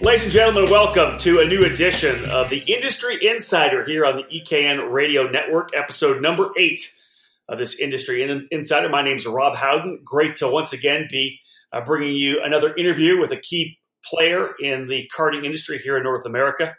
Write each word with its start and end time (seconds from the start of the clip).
Ladies 0.00 0.22
and 0.22 0.30
gentlemen, 0.30 0.70
welcome 0.70 1.18
to 1.18 1.40
a 1.40 1.44
new 1.44 1.64
edition 1.64 2.24
of 2.30 2.48
the 2.50 2.58
Industry 2.58 3.18
Insider 3.20 3.84
here 3.84 4.06
on 4.06 4.14
the 4.14 4.22
EKN 4.22 4.92
Radio 4.92 5.28
Network, 5.28 5.70
episode 5.74 6.22
number 6.22 6.50
eight 6.56 6.94
of 7.48 7.58
this 7.58 7.80
Industry 7.80 8.22
Insider. 8.52 8.88
My 8.88 9.02
name 9.02 9.16
is 9.16 9.26
Rob 9.26 9.56
Howden. 9.56 10.02
Great 10.04 10.36
to 10.36 10.48
once 10.48 10.72
again 10.72 11.08
be 11.10 11.40
uh, 11.72 11.80
bringing 11.84 12.14
you 12.14 12.40
another 12.44 12.76
interview 12.76 13.18
with 13.18 13.32
a 13.32 13.36
key 13.36 13.80
player 14.04 14.50
in 14.60 14.86
the 14.86 15.10
karting 15.12 15.44
industry 15.44 15.78
here 15.78 15.96
in 15.96 16.04
North 16.04 16.26
America. 16.26 16.76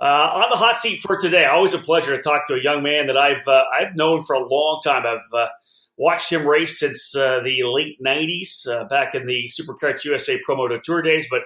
Uh, 0.00 0.32
on 0.34 0.50
the 0.50 0.56
hot 0.56 0.76
seat 0.80 1.00
for 1.00 1.16
today, 1.16 1.44
always 1.44 1.72
a 1.72 1.78
pleasure 1.78 2.16
to 2.16 2.20
talk 2.20 2.48
to 2.48 2.54
a 2.54 2.62
young 2.62 2.82
man 2.82 3.06
that 3.06 3.16
I've 3.16 3.46
uh, 3.46 3.62
I've 3.72 3.94
known 3.94 4.22
for 4.22 4.34
a 4.34 4.44
long 4.44 4.80
time. 4.82 5.06
I've 5.06 5.20
uh, 5.32 5.48
watched 5.96 6.32
him 6.32 6.44
race 6.44 6.80
since 6.80 7.14
uh, 7.14 7.40
the 7.44 7.62
late 7.62 8.02
'90s, 8.04 8.66
uh, 8.68 8.88
back 8.88 9.14
in 9.14 9.24
the 9.24 9.48
SuperKarts 9.48 10.04
USA 10.04 10.40
Promo 10.46 10.82
Tour 10.82 11.00
days, 11.00 11.28
but 11.30 11.42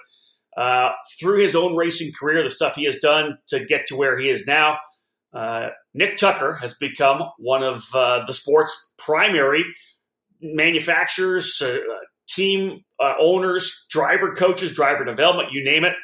uh, 0.56 0.92
through 1.18 1.40
his 1.40 1.54
own 1.54 1.77
racing 1.77 2.12
career, 2.18 2.42
the 2.42 2.50
stuff 2.50 2.74
he 2.77 2.84
has 2.84 2.96
done 2.96 3.38
to 3.48 3.64
get 3.64 3.86
to 3.86 3.96
where 3.96 4.18
he 4.18 4.28
is 4.28 4.46
now, 4.46 4.78
uh, 5.32 5.68
Nick 5.95 6.16
Tucker 6.16 6.54
has 6.54 6.74
become 6.74 7.22
one 7.38 7.62
of 7.62 7.84
uh, 7.95 8.24
the 8.27 8.34
sport's 8.34 8.91
primary 8.98 9.64
manufacturers, 10.42 11.60
uh, 11.62 11.77
team 12.28 12.80
uh, 13.00 13.14
owners, 13.20 13.86
driver 13.91 14.32
coaches, 14.32 14.72
driver 14.72 15.05
development, 15.05 15.52
you 15.52 15.64
name 15.64 15.84
it. 15.84 15.94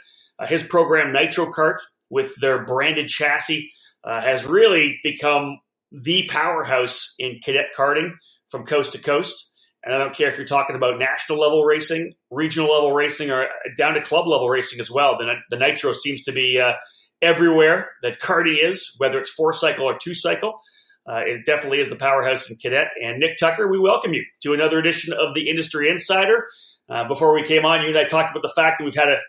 his 0.49 0.63
program, 0.63 1.13
Nitro 1.13 1.51
Kart, 1.51 1.79
with 2.11 2.35
their 2.41 2.65
branded 2.65 3.09
chassis, 3.09 3.71
has 4.05 4.45
really 4.47 4.99
become 5.03 5.59
the 5.91 6.29
powerhouse 6.31 7.15
in 7.19 7.41
cadet 7.45 7.67
karting 7.77 8.13
from 8.49 8.65
coast 8.65 8.93
to 8.93 8.99
coast. 8.99 9.51
And 9.87 9.95
I 9.95 9.99
don't 9.99 10.15
care 10.15 10.29
if 10.29 10.37
you're 10.37 10.47
talking 10.47 10.75
about 10.75 10.99
national 10.99 11.39
level 11.39 11.65
racing, 11.65 12.15
regional 12.29 12.73
level 12.73 12.93
racing, 12.93 13.31
or 13.31 13.47
down 13.79 13.95
to 13.95 14.01
club 14.01 14.27
level 14.27 14.49
racing 14.49 14.81
as 14.81 14.91
well. 14.91 15.17
The, 15.17 15.33
the 15.49 15.57
Nitro 15.57 15.93
seems 15.93 16.23
to 16.25 16.33
be 16.33 16.61
uh, 16.61 16.73
everywhere 17.23 17.91
that 18.03 18.21
karting 18.21 18.57
is, 18.61 18.93
whether 18.99 19.21
it's 19.21 19.31
four 19.31 19.53
cycle 19.53 19.87
or 19.87 19.97
two 19.97 20.13
cycle. 20.13 20.55
Uh, 21.09 21.23
it 21.25 21.47
definitely 21.47 21.79
is 21.79 21.89
the 21.89 21.95
powerhouse 21.95 22.51
in 22.51 22.57
cadet. 22.57 22.89
And 23.01 23.21
Nick 23.21 23.37
Tucker, 23.39 23.69
we 23.69 23.79
welcome 23.79 24.13
you 24.13 24.25
to 24.43 24.55
another 24.55 24.81
edition 24.81 25.13
of 25.13 25.35
the 25.37 25.49
Industry 25.49 25.89
Insider. 25.89 26.49
Uh, 26.89 27.07
before 27.07 27.33
we 27.33 27.45
came 27.45 27.65
on, 27.65 27.83
you 27.83 27.89
and 27.89 27.99
I 27.99 28.05
talked 28.05 28.33
about 28.33 28.43
the 28.43 28.53
fact 28.57 28.79
that 28.79 28.85
we've 28.85 28.95
had 28.95 29.09
a 29.09 29.21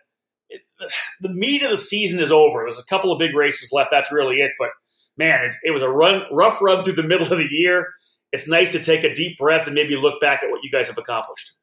the 1.22 1.30
meat 1.30 1.62
of 1.62 1.70
the 1.70 1.78
season 1.78 2.20
is 2.20 2.32
over. 2.32 2.64
There's 2.64 2.80
a 2.80 2.86
couple 2.86 3.12
of 3.12 3.20
big 3.20 3.36
races 3.36 3.70
left. 3.72 3.92
That's 3.92 4.12
really 4.12 4.38
it. 4.38 4.54
But 4.58 4.70
man, 5.18 5.44
it, 5.44 5.54
it 5.64 5.72
was 5.72 5.84
a 5.84 5.90
run, 5.90 6.24
rough 6.32 6.64
run 6.64 6.84
through 6.84 6.94
the 6.94 7.04
middle 7.04 7.32
of 7.32 7.38
the 7.38 7.48
year 7.48 7.90
it's 8.32 8.48
nice 8.48 8.72
to 8.74 8.80
take 8.80 9.04
a 9.04 9.14
deep 9.14 9.38
breath 9.38 9.68
and 9.68 9.76
maybe 9.76 9.96
look 9.96 10.20
back 10.20 10.44
at 10.44 10.50
what 10.50 10.64
you 10.64 10.72
guys 10.72 10.88
have 10.88 10.98
accomplished. 10.98 11.54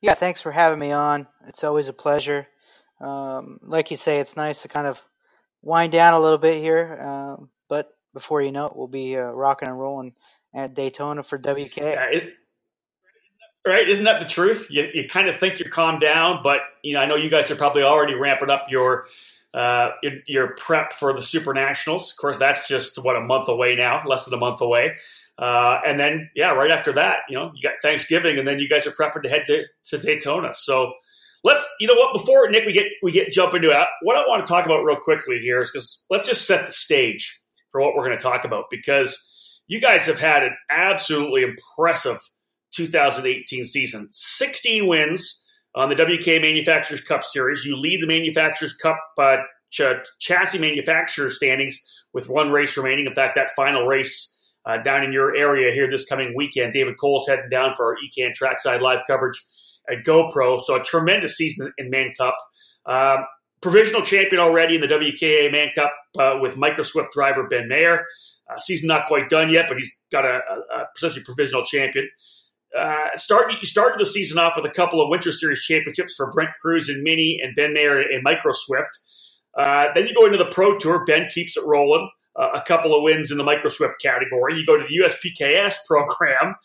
Yeah, 0.00 0.14
thanks 0.14 0.40
for 0.40 0.52
having 0.52 0.78
me 0.78 0.92
on. 0.92 1.26
It's 1.46 1.64
always 1.64 1.88
a 1.88 1.92
pleasure. 1.92 2.46
Um, 3.00 3.58
like 3.62 3.90
you 3.90 3.96
say, 3.96 4.18
it's 4.18 4.36
nice 4.36 4.62
to 4.62 4.68
kind 4.68 4.86
of 4.86 5.02
wind 5.62 5.92
down 5.92 6.14
a 6.14 6.20
little 6.20 6.38
bit 6.38 6.62
here. 6.62 6.96
Um, 7.00 7.50
but 7.68 7.90
before 8.14 8.40
you 8.40 8.52
know 8.52 8.66
it, 8.66 8.76
we'll 8.76 8.86
be 8.86 9.16
uh, 9.16 9.30
rocking 9.30 9.68
and 9.68 9.78
rolling 9.78 10.14
at 10.54 10.74
Daytona 10.74 11.22
for 11.22 11.38
WK. 11.38 11.76
Yeah, 11.76 12.06
it, 12.10 12.34
right? 13.66 13.86
Isn't 13.86 14.04
that 14.04 14.20
the 14.20 14.28
truth? 14.28 14.68
You, 14.70 14.88
you 14.94 15.08
kind 15.08 15.28
of 15.28 15.38
think 15.38 15.58
you're 15.58 15.70
calmed 15.70 16.00
down, 16.00 16.40
but 16.42 16.60
you 16.82 16.94
know, 16.94 17.00
I 17.00 17.06
know 17.06 17.16
you 17.16 17.28
guys 17.28 17.50
are 17.50 17.56
probably 17.56 17.82
already 17.82 18.14
ramping 18.14 18.50
up 18.50 18.70
your 18.70 19.06
uh, 19.54 19.90
your, 20.26 20.54
prep 20.56 20.92
for 20.92 21.12
the 21.12 21.22
Super 21.22 21.54
Nationals. 21.54 22.10
Of 22.10 22.16
course, 22.18 22.38
that's 22.38 22.68
just 22.68 23.02
what 23.02 23.16
a 23.16 23.20
month 23.20 23.48
away 23.48 23.74
now, 23.76 24.02
less 24.04 24.24
than 24.24 24.34
a 24.34 24.40
month 24.40 24.60
away. 24.60 24.96
Uh, 25.38 25.80
and 25.86 25.98
then, 25.98 26.30
yeah, 26.34 26.52
right 26.52 26.70
after 26.70 26.92
that, 26.92 27.20
you 27.28 27.36
know, 27.36 27.52
you 27.54 27.62
got 27.62 27.74
Thanksgiving, 27.82 28.38
and 28.38 28.46
then 28.46 28.58
you 28.58 28.68
guys 28.68 28.86
are 28.86 28.90
prepping 28.90 29.22
to 29.22 29.28
head 29.28 29.44
to, 29.46 29.64
to 29.84 29.98
Daytona. 29.98 30.54
So 30.54 30.92
let's, 31.44 31.66
you 31.80 31.86
know 31.86 31.94
what, 31.94 32.12
before 32.12 32.50
Nick, 32.50 32.66
we 32.66 32.72
get 32.72 32.86
we 33.02 33.12
get 33.12 33.32
jump 33.32 33.54
into 33.54 33.70
it. 33.70 33.88
What 34.02 34.16
I 34.16 34.26
want 34.28 34.44
to 34.44 34.50
talk 34.50 34.66
about 34.66 34.84
real 34.84 34.96
quickly 34.96 35.38
here 35.38 35.60
is 35.60 35.70
because 35.70 36.04
let's 36.10 36.28
just 36.28 36.46
set 36.46 36.66
the 36.66 36.72
stage 36.72 37.40
for 37.70 37.80
what 37.80 37.94
we're 37.94 38.06
going 38.06 38.18
to 38.18 38.22
talk 38.22 38.44
about 38.44 38.64
because 38.70 39.30
you 39.66 39.80
guys 39.80 40.06
have 40.06 40.18
had 40.18 40.42
an 40.42 40.56
absolutely 40.70 41.42
impressive 41.42 42.20
2018 42.72 43.64
season, 43.64 44.08
16 44.10 44.86
wins 44.86 45.42
on 45.76 45.90
the 45.90 45.94
WK 45.94 46.40
Manufacturers 46.40 47.02
Cup 47.02 47.22
Series. 47.22 47.64
You 47.64 47.76
lead 47.76 48.02
the 48.02 48.06
Manufacturers 48.06 48.72
Cup 48.72 48.98
uh, 49.18 49.36
ch- 49.70 49.82
chassis 50.18 50.58
manufacturer 50.58 51.30
standings 51.30 51.80
with 52.14 52.28
one 52.28 52.50
race 52.50 52.76
remaining. 52.76 53.06
In 53.06 53.14
fact, 53.14 53.36
that 53.36 53.50
final 53.50 53.86
race 53.86 54.32
uh, 54.64 54.78
down 54.78 55.04
in 55.04 55.12
your 55.12 55.36
area 55.36 55.72
here 55.72 55.88
this 55.88 56.06
coming 56.06 56.34
weekend. 56.34 56.72
David 56.72 56.94
Cole's 56.98 57.28
heading 57.28 57.50
down 57.50 57.74
for 57.76 57.92
our 57.92 57.96
EKN 57.96 58.32
Trackside 58.34 58.80
live 58.80 59.00
coverage 59.06 59.44
at 59.88 60.04
GoPro. 60.04 60.60
So 60.60 60.76
a 60.76 60.82
tremendous 60.82 61.36
season 61.36 61.72
in 61.76 61.90
Man 61.90 62.12
Cup. 62.18 62.36
Um, 62.86 63.26
provisional 63.60 64.02
champion 64.02 64.40
already 64.40 64.76
in 64.76 64.80
the 64.80 64.88
WKA 64.88 65.52
Man 65.52 65.68
Cup 65.74 65.92
uh, 66.18 66.38
with 66.40 66.56
Micro 66.56 66.84
Swift 66.84 67.12
driver 67.12 67.46
Ben 67.48 67.68
Mayer. 67.68 68.04
Uh, 68.48 68.58
season 68.58 68.88
not 68.88 69.06
quite 69.06 69.28
done 69.28 69.50
yet, 69.50 69.66
but 69.68 69.76
he's 69.76 69.94
got 70.10 70.24
a, 70.24 70.40
a, 70.48 70.80
a 70.80 70.86
potentially 70.94 71.24
provisional 71.24 71.64
champion. 71.64 72.08
Uh, 72.76 73.16
start, 73.16 73.50
you 73.50 73.66
started 73.66 73.98
the 73.98 74.06
season 74.06 74.38
off 74.38 74.54
with 74.56 74.66
a 74.66 74.74
couple 74.74 75.02
of 75.02 75.08
Winter 75.08 75.32
Series 75.32 75.62
championships 75.62 76.14
for 76.14 76.30
Brent 76.30 76.50
Crews 76.60 76.88
and 76.88 77.02
Mini 77.02 77.40
and 77.42 77.54
Ben 77.56 77.72
Mayer 77.72 78.00
and 78.00 78.22
Micro 78.22 78.52
Swift. 78.54 78.90
Uh, 79.56 79.88
then 79.94 80.06
you 80.06 80.14
go 80.14 80.26
into 80.26 80.38
the 80.38 80.50
Pro 80.50 80.76
Tour. 80.78 81.04
Ben 81.04 81.28
keeps 81.28 81.56
it 81.56 81.64
rolling 81.66 82.10
uh, 82.36 82.50
a 82.54 82.60
couple 82.60 82.94
of 82.94 83.02
wins 83.02 83.30
in 83.30 83.38
the 83.38 83.44
Microswift 83.44 83.94
category. 84.02 84.56
You 84.56 84.66
go 84.66 84.76
to 84.76 84.84
the 84.86 85.04
USPKS 85.04 85.86
program. 85.86 86.56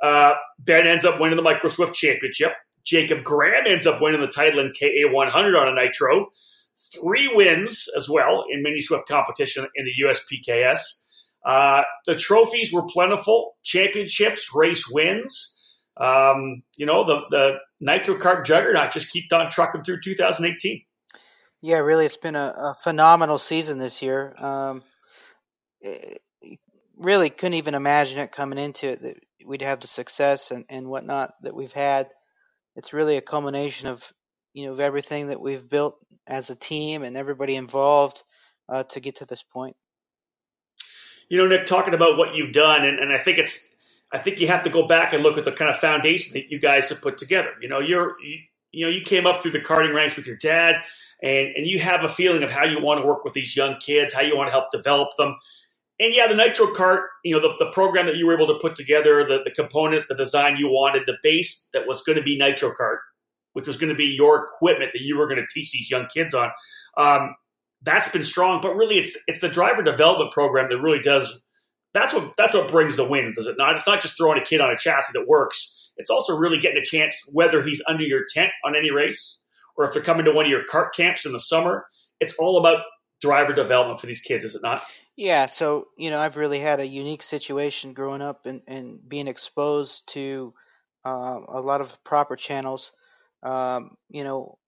Uh, 0.00 0.34
ben 0.58 0.86
ends 0.86 1.04
up 1.04 1.18
winning 1.18 1.36
the 1.36 1.42
Microswift 1.42 1.94
championship. 1.94 2.52
Jacob 2.84 3.24
Graham 3.24 3.64
ends 3.66 3.86
up 3.86 4.02
winning 4.02 4.20
the 4.20 4.28
title 4.28 4.60
in 4.60 4.72
KA100 4.72 5.58
on 5.58 5.68
a 5.68 5.74
Nitro. 5.74 6.26
Three 6.92 7.30
wins 7.34 7.88
as 7.96 8.10
well 8.10 8.44
in 8.50 8.62
mini 8.62 8.82
Swift 8.82 9.08
competition 9.08 9.66
in 9.74 9.86
the 9.86 9.92
USPKS. 10.04 10.80
Uh, 11.44 11.82
the 12.06 12.16
trophies 12.16 12.72
were 12.72 12.86
plentiful. 12.86 13.56
Championships, 13.62 14.50
race 14.54 14.88
wins. 14.90 15.53
Um, 15.96 16.62
you 16.76 16.86
know, 16.86 17.04
the, 17.04 17.22
the 17.30 17.58
Nitro 17.80 18.16
Kart 18.16 18.44
juggernaut 18.44 18.92
just 18.92 19.12
kept 19.12 19.32
on 19.32 19.50
trucking 19.50 19.84
through 19.84 20.00
2018. 20.02 20.82
Yeah, 21.62 21.78
really, 21.78 22.04
it's 22.04 22.16
been 22.16 22.36
a, 22.36 22.54
a 22.56 22.76
phenomenal 22.82 23.38
season 23.38 23.78
this 23.78 24.02
year. 24.02 24.34
Um, 24.38 24.82
Eh, 25.84 26.14
really 26.96 27.28
couldn't 27.28 27.54
even 27.54 27.74
imagine 27.74 28.20
it 28.20 28.32
coming 28.32 28.58
into 28.58 28.88
it 28.88 29.02
that 29.02 29.16
we'd 29.44 29.62
have 29.62 29.80
the 29.80 29.88
success 29.88 30.50
and, 30.50 30.64
and 30.68 30.86
whatnot 30.86 31.34
that 31.42 31.54
we've 31.54 31.72
had. 31.72 32.08
It's 32.76 32.92
really 32.92 33.16
a 33.16 33.22
culmination 33.22 33.88
of 33.88 34.12
you 34.52 34.66
know 34.66 34.72
of 34.72 34.80
everything 34.80 35.28
that 35.28 35.40
we've 35.40 35.68
built 35.68 35.98
as 36.26 36.50
a 36.50 36.56
team 36.56 37.02
and 37.02 37.16
everybody 37.16 37.56
involved 37.56 38.22
uh, 38.68 38.84
to 38.84 39.00
get 39.00 39.16
to 39.16 39.26
this 39.26 39.42
point. 39.42 39.76
You 41.28 41.38
know, 41.38 41.48
Nick, 41.48 41.66
talking 41.66 41.94
about 41.94 42.16
what 42.16 42.34
you've 42.34 42.52
done, 42.52 42.84
and, 42.84 42.98
and 42.98 43.12
I 43.12 43.18
think 43.18 43.38
it's 43.38 43.68
I 44.14 44.18
think 44.18 44.40
you 44.40 44.46
have 44.46 44.62
to 44.62 44.70
go 44.70 44.86
back 44.86 45.12
and 45.12 45.22
look 45.22 45.36
at 45.36 45.44
the 45.44 45.52
kind 45.52 45.70
of 45.70 45.76
foundation 45.76 46.34
that 46.34 46.50
you 46.50 46.58
guys 46.58 46.88
have 46.88 47.02
put 47.02 47.18
together. 47.18 47.50
You 47.60 47.68
know, 47.68 47.80
you're 47.80 48.14
you, 48.22 48.38
you 48.72 48.86
know 48.86 48.92
you 48.92 49.02
came 49.02 49.26
up 49.26 49.42
through 49.42 49.50
the 49.50 49.60
karting 49.60 49.94
ranks 49.94 50.16
with 50.16 50.26
your 50.26 50.36
dad, 50.36 50.76
and 51.22 51.48
and 51.56 51.66
you 51.66 51.80
have 51.80 52.04
a 52.04 52.08
feeling 52.08 52.42
of 52.42 52.50
how 52.50 52.64
you 52.64 52.80
want 52.80 53.00
to 53.00 53.06
work 53.06 53.24
with 53.24 53.34
these 53.34 53.56
young 53.56 53.76
kids, 53.78 54.14
how 54.14 54.22
you 54.22 54.36
want 54.36 54.48
to 54.48 54.52
help 54.52 54.70
develop 54.70 55.10
them 55.18 55.36
and 56.00 56.12
yeah, 56.12 56.26
the 56.26 56.34
Nitro 56.34 56.66
Kart, 56.66 57.04
you 57.22 57.34
know, 57.34 57.40
the, 57.40 57.64
the 57.64 57.70
program 57.70 58.06
that 58.06 58.16
you 58.16 58.26
were 58.26 58.34
able 58.34 58.48
to 58.48 58.58
put 58.60 58.74
together, 58.74 59.24
the, 59.24 59.42
the 59.44 59.52
components, 59.52 60.06
the 60.08 60.16
design 60.16 60.56
you 60.56 60.68
wanted, 60.68 61.04
the 61.06 61.16
base 61.22 61.68
that 61.72 61.86
was 61.86 62.02
going 62.02 62.16
to 62.16 62.22
be 62.22 62.36
Nitro 62.36 62.72
Kart, 62.72 62.96
which 63.52 63.68
was 63.68 63.76
going 63.76 63.90
to 63.90 63.94
be 63.94 64.06
your 64.06 64.44
equipment 64.44 64.90
that 64.92 65.02
you 65.02 65.16
were 65.16 65.28
going 65.28 65.40
to 65.40 65.46
teach 65.52 65.70
these 65.70 65.90
young 65.90 66.06
kids 66.12 66.34
on. 66.34 66.50
Um, 66.96 67.36
that's 67.82 68.08
been 68.08 68.24
strong, 68.24 68.60
but 68.60 68.74
really, 68.74 68.96
it's 68.96 69.16
it's 69.28 69.40
the 69.40 69.48
driver 69.48 69.82
development 69.82 70.32
program 70.32 70.68
that 70.70 70.80
really 70.80 71.00
does. 71.00 71.42
That's 71.94 72.12
what 72.12 72.36
that's 72.36 72.54
what 72.54 72.70
brings 72.70 72.96
the 72.96 73.04
wins, 73.04 73.36
does 73.36 73.46
it 73.46 73.56
not? 73.56 73.74
It's 73.74 73.86
not 73.86 74.02
just 74.02 74.16
throwing 74.16 74.40
a 74.40 74.44
kid 74.44 74.60
on 74.60 74.70
a 74.70 74.76
chassis 74.76 75.12
that 75.14 75.28
works. 75.28 75.92
It's 75.96 76.10
also 76.10 76.36
really 76.36 76.58
getting 76.58 76.78
a 76.78 76.84
chance, 76.84 77.16
whether 77.28 77.62
he's 77.62 77.80
under 77.86 78.02
your 78.02 78.24
tent 78.28 78.50
on 78.64 78.74
any 78.76 78.90
race 78.90 79.40
or 79.76 79.84
if 79.84 79.92
they're 79.92 80.02
coming 80.02 80.24
to 80.24 80.32
one 80.32 80.44
of 80.44 80.50
your 80.50 80.64
kart 80.70 80.92
camps 80.92 81.24
in 81.24 81.32
the 81.32 81.40
summer. 81.40 81.86
It's 82.20 82.34
all 82.38 82.58
about 82.58 82.82
driver 83.20 83.52
development 83.52 84.00
for 84.00 84.06
these 84.06 84.20
kids, 84.20 84.44
is 84.44 84.54
it 84.54 84.62
not? 84.62 84.82
Yeah, 85.16 85.46
so 85.46 85.86
you 85.96 86.10
know, 86.10 86.18
I've 86.18 86.36
really 86.36 86.58
had 86.58 86.80
a 86.80 86.86
unique 86.86 87.22
situation 87.22 87.92
growing 87.92 88.22
up 88.22 88.46
and, 88.46 88.62
and 88.66 88.98
being 89.08 89.28
exposed 89.28 90.08
to 90.14 90.52
uh, 91.04 91.40
a 91.48 91.60
lot 91.60 91.80
of 91.80 92.02
proper 92.02 92.34
channels. 92.34 92.90
Um, 93.42 93.96
you 94.08 94.24
know, 94.24 94.58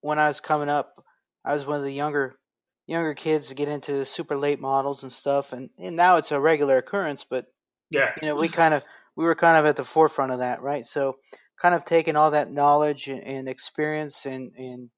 when 0.00 0.18
I 0.18 0.28
was 0.28 0.40
coming 0.40 0.68
up, 0.68 1.04
I 1.44 1.54
was 1.54 1.66
one 1.66 1.78
of 1.78 1.82
the 1.82 1.92
younger 1.92 2.36
younger 2.86 3.14
kids 3.14 3.48
to 3.48 3.54
get 3.54 3.68
into 3.68 4.04
super 4.04 4.36
late 4.36 4.60
models 4.60 5.02
and 5.02 5.12
stuff, 5.12 5.52
and, 5.52 5.70
and 5.78 5.96
now 5.96 6.16
it's 6.16 6.32
a 6.32 6.40
regular 6.40 6.78
occurrence. 6.78 7.24
But 7.28 7.46
yeah, 7.90 8.12
you 8.20 8.28
know, 8.28 8.36
we 8.36 8.48
kind 8.48 8.74
of 8.74 8.82
we 9.16 9.24
were 9.24 9.34
kind 9.34 9.58
of 9.58 9.66
at 9.66 9.76
the 9.76 9.84
forefront 9.84 10.32
of 10.32 10.38
that, 10.38 10.62
right? 10.62 10.84
So, 10.84 11.16
kind 11.60 11.74
of 11.74 11.84
taking 11.84 12.16
all 12.16 12.32
that 12.32 12.50
knowledge 12.50 13.08
and, 13.08 13.48
experience 13.48 14.26
and 14.26 14.52
and 14.56 14.90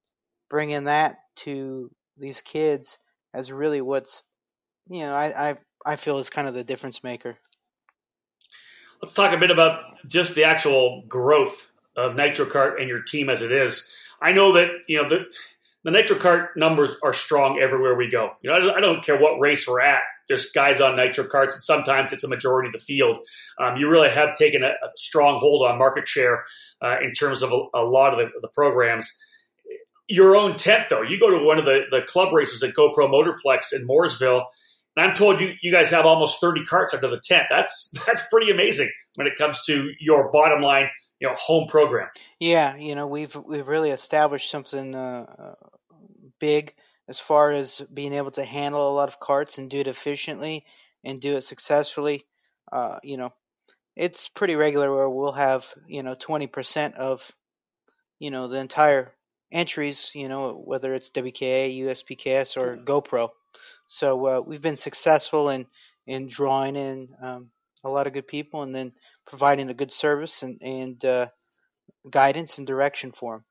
bringing 0.49 0.85
that 0.85 1.17
to 1.37 1.91
these 2.17 2.41
kids 2.41 2.99
as 3.33 3.51
really 3.51 3.81
what's 3.81 4.23
you 4.89 5.01
know, 5.01 5.15
I, 5.15 5.51
I 5.51 5.57
I 5.85 5.97
feel 5.97 6.19
is 6.19 6.31
kind 6.31 6.49
of 6.49 6.55
the 6.55 6.65
difference 6.65 7.03
maker. 7.03 7.37
Let's 9.03 9.15
talk 9.15 9.35
a 9.35 9.39
bit 9.39 9.51
about 9.51 9.83
just 10.07 10.35
the 10.35 10.45
actual 10.45 11.03
growth 11.07 11.71
of 11.97 12.17
Nitro 12.17 12.47
Kart 12.47 12.81
and 12.81 12.89
your 12.89 13.03
team 13.03 13.29
as 13.29 13.43
it 13.43 13.53
is. 13.53 13.91
I 14.21 14.33
know 14.33 14.53
that 14.53 14.71
you 14.87 15.03
know 15.03 15.09
the 15.09 15.27
the 15.85 15.91
Nitro 15.91 16.17
Kart 16.17 16.49
numbers 16.57 16.97
are 17.03 17.13
strong 17.13 17.61
everywhere 17.61 17.95
we 17.95 18.11
go. 18.11 18.31
You 18.43 18.51
know, 18.51 18.75
I 18.75 18.81
don't 18.81 19.05
care 19.05 19.19
what 19.19 19.39
race 19.39 19.69
we're 19.69 19.83
at. 19.83 20.03
There's 20.29 20.51
guys 20.51 20.81
on 20.81 20.97
Nitro 20.97 21.25
carts, 21.25 21.55
and 21.55 21.63
sometimes 21.63 22.13
it's 22.15 22.25
a 22.25 22.29
majority 22.29 22.69
of 22.69 22.73
the 22.73 22.79
field. 22.79 23.19
Um, 23.61 23.77
you 23.77 23.91
really 23.91 24.09
have 24.09 24.35
taken 24.37 24.65
a, 24.65 24.69
a, 24.69 24.89
strong 24.97 25.39
hold 25.39 25.71
on 25.71 25.79
market 25.79 26.09
share 26.09 26.45
uh, 26.81 26.97
in 27.03 27.13
terms 27.13 27.43
of 27.43 27.53
a, 27.53 27.61
a 27.75 27.85
lot 27.85 28.15
of 28.15 28.19
the, 28.19 28.31
the, 28.41 28.49
programs. 28.49 29.15
Your 30.09 30.35
own 30.35 30.57
tent, 30.57 30.87
though, 30.89 31.03
you 31.03 31.21
go 31.21 31.29
to 31.31 31.45
one 31.45 31.59
of 31.59 31.67
the, 31.67 31.83
the 31.91 32.01
club 32.01 32.33
races 32.33 32.63
at 32.63 32.75
GoPro 32.75 33.11
Motorplex 33.11 33.75
in 33.75 33.87
Mooresville, 33.87 34.45
and 34.97 35.07
I'm 35.07 35.15
told 35.15 35.41
you 35.41 35.53
you 35.63 35.71
guys 35.71 35.91
have 35.91 36.07
almost 36.07 36.41
30 36.41 36.65
carts 36.65 36.95
under 36.95 37.09
the 37.09 37.21
tent. 37.23 37.49
That's 37.51 37.93
that's 38.07 38.27
pretty 38.31 38.51
amazing 38.51 38.91
when 39.17 39.27
it 39.27 39.37
comes 39.37 39.61
to 39.67 39.91
your 40.01 40.33
bottom 40.33 40.63
line 40.63 40.89
you 41.21 41.29
know 41.29 41.35
home 41.37 41.69
program. 41.69 42.09
Yeah, 42.41 42.77
you 42.77 42.95
know 42.95 43.07
we've 43.07 43.35
we've 43.35 43.69
really 43.69 43.91
established 43.91 44.51
something 44.51 44.95
uh, 44.95 45.55
big 46.44 46.75
as 47.08 47.19
far 47.19 47.52
as 47.52 47.81
being 47.93 48.12
able 48.12 48.31
to 48.31 48.44
handle 48.44 48.87
a 48.87 48.93
lot 48.99 49.08
of 49.08 49.19
carts 49.19 49.56
and 49.56 49.70
do 49.70 49.81
it 49.81 49.88
efficiently 49.88 50.67
and 51.02 51.19
do 51.19 51.37
it 51.37 51.41
successfully. 51.41 52.26
Uh, 52.70 52.99
you 53.02 53.17
know, 53.17 53.31
it's 53.96 54.29
pretty 54.29 54.55
regular 54.55 54.94
where 54.94 55.08
we'll 55.08 55.32
have 55.32 55.67
you 55.87 56.02
know 56.02 56.14
20% 56.14 56.96
of 56.96 57.32
you 58.19 58.31
know 58.31 58.49
the 58.49 58.58
entire 58.58 59.11
entries. 59.50 60.11
You 60.14 60.29
know 60.29 60.52
whether 60.52 60.93
it's 60.93 61.11
WKA, 61.11 61.81
USPKS, 61.81 62.58
or 62.58 62.76
GoPro. 62.76 63.31
So 63.87 64.26
uh, 64.26 64.40
we've 64.47 64.61
been 64.69 64.76
successful 64.76 65.49
in 65.49 65.67
in 66.06 66.29
drawing 66.29 66.76
in 66.76 67.08
um, 67.23 67.50
a 67.85 67.88
lot 67.88 68.06
of 68.06 68.12
good 68.12 68.29
people 68.29 68.62
and 68.62 68.75
then 68.75 68.93
providing 69.26 69.70
a 69.70 69.81
good 69.81 69.93
service 69.93 70.43
and, 70.43 70.61
and 70.62 71.02
uh, 71.05 71.29
guidance 72.11 72.58
and 72.58 72.67
direction 72.67 73.12
for 73.12 73.37
them. 73.37 73.44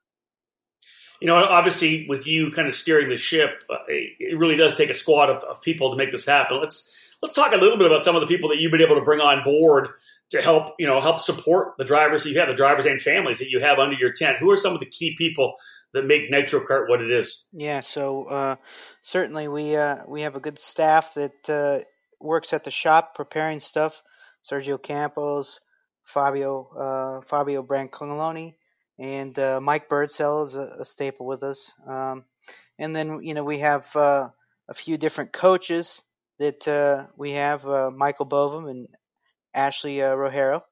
You 1.23 1.27
know, 1.27 1.35
obviously, 1.35 2.05
with 2.09 2.27
you 2.27 2.51
kind 2.51 2.67
of 2.67 2.75
steering 2.75 3.07
the 3.07 3.15
ship, 3.15 3.63
uh, 3.69 3.77
it 3.87 4.37
really 4.37 4.57
does 4.57 4.75
take 4.75 4.89
a 4.89 4.93
squad 4.93 5.29
of, 5.29 5.41
of, 5.45 5.61
people 5.61 5.91
to 5.91 5.95
make 5.95 6.11
this 6.11 6.25
happen. 6.25 6.59
Let's 6.59 6.93
let's 7.21 7.33
talk 7.33 7.53
a 7.53 7.57
little 7.57 7.77
bit 7.77 7.87
about 7.87 8.03
some 8.03 8.13
of 8.13 8.19
the 8.19 8.27
people 8.27 8.49
that 8.49 8.57
you've 8.57 8.73
been 8.73 8.81
able 8.81 8.95
to 8.95 9.05
bring 9.05 9.21
on 9.21 9.41
board 9.41 9.87
to 10.31 10.41
help 10.41 10.75
you 10.79 10.85
know 10.85 10.99
help 10.99 11.21
support 11.21 11.77
the 11.77 11.85
drivers 11.85 12.23
that 12.23 12.31
you 12.31 12.39
have, 12.39 12.49
the 12.49 12.55
drivers 12.55 12.85
and 12.85 13.01
families 13.01 13.39
that 13.39 13.49
you 13.49 13.61
have 13.61 13.79
under 13.79 13.95
your 13.95 14.11
tent. 14.11 14.39
Who 14.39 14.51
are 14.51 14.57
some 14.57 14.73
of 14.73 14.81
the 14.81 14.85
key 14.85 15.15
people 15.17 15.55
that 15.93 16.05
make 16.05 16.29
Nitro 16.29 16.59
Kart 16.59 16.89
what 16.89 16.99
it 16.99 17.09
is? 17.09 17.45
Yeah, 17.53 17.79
so 17.79 18.25
uh, 18.25 18.55
certainly 18.99 19.47
we 19.47 19.77
uh, 19.77 19.99
we 20.05 20.23
have 20.23 20.35
a 20.35 20.41
good 20.41 20.59
staff 20.59 21.13
that 21.13 21.49
uh, 21.49 21.85
works 22.19 22.51
at 22.51 22.65
the 22.65 22.71
shop 22.71 23.15
preparing 23.15 23.61
stuff 23.61 24.03
Sergio 24.43 24.77
Campos, 24.77 25.61
Fabio 26.01 26.67
uh, 26.77 27.21
Fabio 27.21 27.63
Brancaloni, 27.63 28.55
and 28.99 29.37
uh, 29.37 29.59
Mike 29.61 29.89
Birdsell 29.89 30.45
is 30.45 30.55
a, 30.55 30.77
a, 30.79 30.85
staple 30.85 31.25
with 31.25 31.43
us. 31.43 31.73
Um, 31.87 32.23
and 32.77 32.95
then 32.95 33.23
you 33.23 33.33
know 33.33 33.43
we 33.43 33.59
have 33.59 33.93
uh, 33.95 34.29
a 34.67 34.73
few 34.73 34.97
different 34.97 35.31
coaches 35.33 36.03
that 36.39 36.67
uh, 36.67 37.07
we 37.15 37.31
have 37.31 37.65
uh, 37.67 37.91
Michael 37.91 38.25
Bovum 38.25 38.69
and 38.69 38.87
Ashley 39.53 40.01
uh, 40.01 40.15
Rojero. 40.15 40.63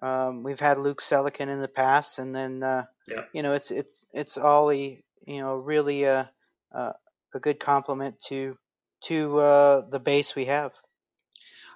Um, 0.00 0.44
we've 0.44 0.60
had 0.60 0.78
Luke 0.78 1.00
Selican 1.00 1.48
in 1.48 1.60
the 1.60 1.68
past, 1.68 2.18
and 2.18 2.34
then 2.34 2.60
yeah. 2.60 3.24
you 3.32 3.42
know 3.42 3.52
it's 3.52 3.70
it's 3.70 4.06
it's 4.12 4.38
all 4.38 4.70
a 4.70 5.02
you 5.26 5.40
know 5.40 5.56
really 5.56 6.04
a, 6.04 6.30
a 6.72 6.94
good 7.40 7.58
compliment 7.58 8.20
to 8.28 8.56
to 9.02 9.84
the 9.90 10.00
base 10.02 10.36
we 10.36 10.46
have. 10.46 10.72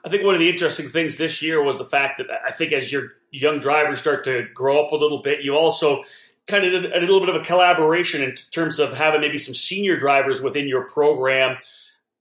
I 0.05 0.09
think 0.09 0.25
one 0.25 0.35
of 0.35 0.41
the 0.41 0.51
interesting 0.51 0.89
things 0.89 1.17
this 1.17 1.43
year 1.43 1.63
was 1.63 1.79
the 1.79 1.85
fact 1.85 2.19
that 2.19 2.27
I 2.47 2.51
think 2.51 2.73
as 2.73 2.91
your 2.91 3.11
young 3.31 3.61
drivers 3.61 4.01
start 4.01 4.25
to 4.25 4.47
grow 4.53 4.85
up 4.85 4.93
a 4.93 4.97
little 4.97 5.23
bit, 5.23 5.43
you 5.43 5.55
also 5.55 6.03
kind 6.49 6.65
of 6.65 6.83
did 6.83 6.93
a 6.93 7.01
little 7.01 7.21
bit 7.21 7.29
of 7.29 7.37
a 7.37 7.45
collaboration 7.45 8.23
in 8.23 8.35
terms 8.35 8.79
of 8.79 8.97
having 8.97 9.21
maybe 9.21 9.39
some 9.39 9.55
senior 9.55 9.97
drivers 9.97 10.41
within 10.41 10.67
your 10.67 10.87
program, 10.89 11.57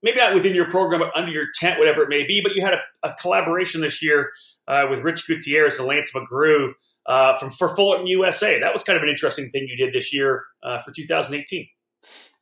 maybe 0.02 0.18
not 0.18 0.34
within 0.34 0.54
your 0.54 0.70
program, 0.70 1.00
but 1.00 1.10
under 1.16 1.32
your 1.32 1.46
tent, 1.54 1.78
whatever 1.78 2.02
it 2.02 2.08
may 2.08 2.24
be. 2.24 2.40
But 2.40 2.54
you 2.54 2.62
had 2.62 2.74
a, 2.74 2.80
a 3.02 3.14
collaboration 3.14 3.80
this 3.80 4.00
year 4.00 4.30
uh, 4.68 4.86
with 4.88 5.00
Rich 5.00 5.26
Gutierrez 5.26 5.78
and 5.78 5.88
Lance 5.88 6.12
McGrew 6.12 6.72
uh, 7.06 7.36
from 7.38 7.50
for 7.50 7.74
Fullerton 7.74 8.06
USA. 8.06 8.60
That 8.60 8.72
was 8.72 8.84
kind 8.84 8.96
of 8.96 9.02
an 9.02 9.08
interesting 9.08 9.50
thing 9.50 9.66
you 9.68 9.76
did 9.76 9.92
this 9.92 10.14
year 10.14 10.44
uh, 10.62 10.78
for 10.78 10.92
2018. 10.92 11.68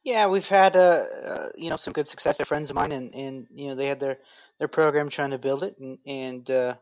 Yeah, 0.02 0.28
we've 0.28 0.48
had 0.48 0.76
uh, 0.76 1.04
uh, 1.24 1.48
you 1.56 1.70
know 1.70 1.76
some 1.76 1.92
good 1.92 2.06
success. 2.06 2.36
They're 2.36 2.46
friends 2.46 2.70
of 2.70 2.76
mine, 2.76 2.92
and, 2.92 3.14
and 3.14 3.46
you 3.54 3.68
know 3.68 3.74
they 3.74 3.86
had 3.86 4.00
their 4.00 4.18
their 4.60 4.68
program 4.68 5.08
trying 5.08 5.30
to 5.30 5.38
build 5.38 5.62
it, 5.64 5.76
and, 5.80 5.98
and 6.06 6.50
uh, 6.50 6.74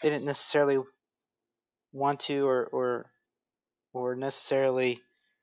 they 0.00 0.08
didn't 0.08 0.24
necessarily 0.24 0.78
want 1.92 2.20
to 2.20 2.46
or 2.46 2.66
or 2.72 3.10
or 3.92 4.14
necessarily 4.14 5.00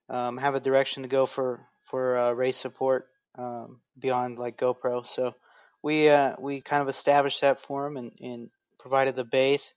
um, 0.10 0.38
have 0.38 0.56
a 0.56 0.62
direction 0.62 1.04
to 1.04 1.10
go 1.10 1.26
for 1.26 1.68
for 1.84 2.18
uh, 2.18 2.32
race 2.32 2.56
support 2.56 3.08
um, 3.38 3.82
beyond 4.00 4.40
like 4.40 4.58
GoPro. 4.58 5.06
So 5.06 5.36
we 5.84 6.10
uh, 6.10 6.36
we 6.40 6.62
kind 6.62 6.82
of 6.82 6.88
established 6.88 7.42
that 7.42 7.60
for 7.60 7.84
them 7.84 7.98
and, 7.98 8.12
and 8.22 8.50
provided 8.80 9.18
the 9.18 9.26
base, 9.26 9.74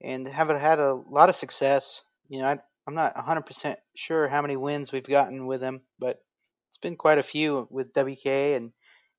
and 0.00 0.26
have 0.26 0.48
had 0.48 0.78
a 0.78 0.94
lot 0.94 1.28
of 1.28 1.36
success. 1.36 2.02
You 2.28 2.40
know, 2.40 2.46
I, 2.46 2.58
I'm 2.86 2.94
not 2.94 3.14
100% 3.14 3.76
sure 3.94 4.26
how 4.26 4.40
many 4.40 4.56
wins 4.56 4.90
we've 4.90 5.04
gotten 5.04 5.46
with 5.46 5.60
them, 5.60 5.82
but 5.98 6.18
it's 6.70 6.78
been 6.78 6.96
quite 6.96 7.18
a 7.18 7.22
few 7.22 7.68
with 7.70 7.92
WK 7.92 8.26
and 8.26 8.72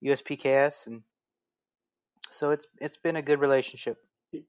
USPKS 0.03 0.87
and 0.87 1.03
so 2.29 2.51
it's 2.51 2.67
it's 2.79 2.97
been 2.97 3.15
a 3.15 3.21
good 3.21 3.39
relationship. 3.39 3.97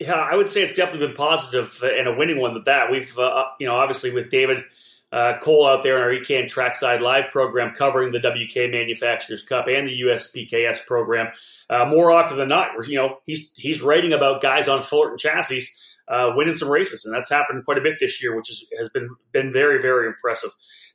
Yeah, 0.01 0.15
I 0.15 0.35
would 0.35 0.51
say 0.51 0.63
it's 0.63 0.73
definitely 0.73 1.07
been 1.09 1.17
positive 1.17 1.83
and 1.83 2.09
a 2.09 2.15
winning 2.15 2.41
one. 2.41 2.55
That 2.55 2.65
that 2.65 2.91
we've 2.91 3.17
uh, 3.19 3.23
uh, 3.23 3.45
you 3.61 3.67
know 3.67 3.75
obviously 3.75 4.13
with 4.13 4.31
David 4.31 4.65
uh, 5.13 5.35
Cole 5.41 5.67
out 5.67 5.83
there 5.83 5.97
in 5.97 6.03
our 6.03 6.11
EKN 6.11 6.49
Trackside 6.49 7.01
Live 7.01 7.31
program 7.31 7.75
covering 7.75 8.13
the 8.13 8.19
WK 8.19 8.71
Manufacturers 8.71 9.43
Cup 9.43 9.67
and 9.69 9.89
the 9.89 10.03
USPKS 10.03 10.85
program. 10.87 11.29
Uh, 11.71 11.87
more 11.87 12.11
often 12.11 12.37
than 12.37 12.49
not, 12.49 12.89
you 12.89 12.97
know 12.97 13.19
he's 13.25 13.53
he's 13.57 13.81
writing 13.83 14.13
about 14.13 14.43
guys 14.43 14.69
on 14.69 14.83
Fullerton 14.83 15.19
chassis 15.19 15.69
uh, 16.09 16.33
winning 16.35 16.55
some 16.55 16.71
races, 16.71 17.05
and 17.05 17.15
that's 17.15 17.31
happened 17.31 17.65
quite 17.65 17.79
a 17.79 17.83
bit 17.83 17.97
this 18.01 18.23
year, 18.23 18.35
which 18.35 18.51
is, 18.51 18.67
has 18.79 18.89
been 18.89 19.09
been 19.33 19.53
very 19.53 19.81
very 19.81 20.09
impressive. 20.09 20.51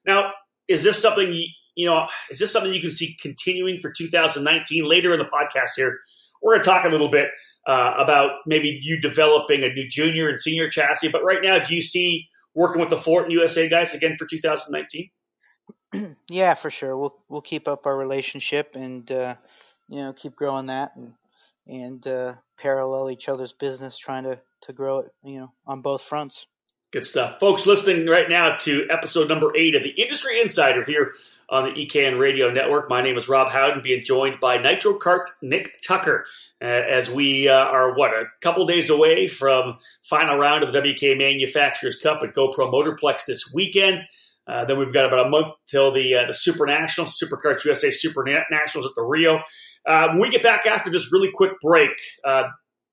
Now, 0.05 0.33
is 0.67 0.83
this 0.83 1.01
something 1.01 1.31
you, 1.31 1.45
you 1.75 1.85
know? 1.85 2.07
Is 2.29 2.39
this 2.39 2.51
something 2.51 2.73
you 2.73 2.81
can 2.81 2.91
see 2.91 3.15
continuing 3.21 3.79
for 3.79 3.91
2019 3.91 4.85
later 4.85 5.13
in 5.13 5.19
the 5.19 5.25
podcast 5.25 5.71
here? 5.75 5.99
We're 6.43 6.55
going 6.55 6.63
to 6.63 6.69
talk 6.69 6.85
a 6.85 6.89
little 6.89 7.09
bit 7.09 7.29
uh, 7.65 7.95
about 7.97 8.31
maybe 8.45 8.77
you 8.81 8.99
developing 8.99 9.63
a 9.63 9.69
new 9.69 9.87
junior 9.87 10.29
and 10.29 10.39
senior 10.39 10.69
chassis. 10.69 11.09
But 11.09 11.23
right 11.23 11.39
now, 11.41 11.59
do 11.59 11.73
you 11.73 11.81
see 11.81 12.27
working 12.53 12.79
with 12.79 12.89
the 12.89 12.97
Fullerton 12.97 13.31
USA 13.31 13.69
guys 13.69 13.93
again 13.93 14.15
for 14.17 14.27
2019? 14.27 15.09
yeah, 16.29 16.53
for 16.53 16.69
sure. 16.69 16.97
We'll 16.97 17.15
we'll 17.29 17.41
keep 17.41 17.67
up 17.67 17.85
our 17.85 17.95
relationship 17.95 18.75
and 18.75 19.09
uh, 19.11 19.35
you 19.87 20.01
know 20.01 20.13
keep 20.13 20.35
growing 20.35 20.67
that 20.67 20.91
and 20.95 21.13
and 21.65 22.05
uh, 22.05 22.33
parallel 22.57 23.09
each 23.09 23.29
other's 23.29 23.53
business, 23.53 23.97
trying 23.97 24.23
to 24.23 24.39
to 24.63 24.73
grow 24.73 24.99
it 24.99 25.11
you 25.23 25.39
know 25.39 25.53
on 25.65 25.81
both 25.81 26.01
fronts. 26.01 26.45
Good 26.93 27.07
stuff, 27.07 27.39
folks. 27.39 27.65
Listening 27.65 28.05
right 28.05 28.29
now 28.29 28.55
to 28.57 28.85
episode 28.87 29.27
number 29.27 29.51
eight 29.57 29.73
of 29.73 29.81
the 29.81 29.89
Industry 29.89 30.39
Insider 30.39 30.83
here 30.83 31.13
on 31.49 31.63
the 31.63 31.71
EKN 31.71 32.19
Radio 32.19 32.51
Network. 32.51 32.87
My 32.87 33.01
name 33.01 33.17
is 33.17 33.27
Rob 33.27 33.49
Howden, 33.49 33.81
being 33.81 34.03
joined 34.03 34.39
by 34.39 34.59
Nitro 34.59 34.99
Kart's 34.99 35.35
Nick 35.41 35.81
Tucker 35.81 36.27
uh, 36.61 36.65
as 36.65 37.09
we 37.09 37.49
uh, 37.49 37.55
are, 37.55 37.95
what, 37.95 38.11
a 38.11 38.25
couple 38.41 38.67
days 38.67 38.91
away 38.91 39.27
from 39.27 39.79
final 40.03 40.37
round 40.37 40.63
of 40.63 40.71
the 40.71 40.79
WK 40.79 41.17
Manufacturers 41.17 41.95
Cup 41.95 42.21
at 42.21 42.35
GoPro 42.35 42.71
Motorplex 42.71 43.25
this 43.25 43.51
weekend. 43.55 44.01
Uh, 44.45 44.65
then 44.65 44.77
we've 44.77 44.93
got 44.93 45.07
about 45.07 45.25
a 45.25 45.29
month 45.31 45.55
till 45.65 45.91
the 45.91 46.13
uh, 46.13 46.27
the 46.27 46.35
Super 46.35 46.67
Nationals, 46.67 47.17
Super 47.17 47.37
Karts 47.43 47.65
USA 47.65 47.89
Super 47.89 48.23
Nationals 48.51 48.85
at 48.85 48.93
the 48.95 49.01
Rio. 49.01 49.39
Uh, 49.83 50.09
when 50.09 50.21
we 50.21 50.29
get 50.29 50.43
back 50.43 50.67
after 50.67 50.91
this 50.91 51.11
really 51.11 51.31
quick 51.33 51.53
break, 51.59 51.89
uh, 52.23 52.43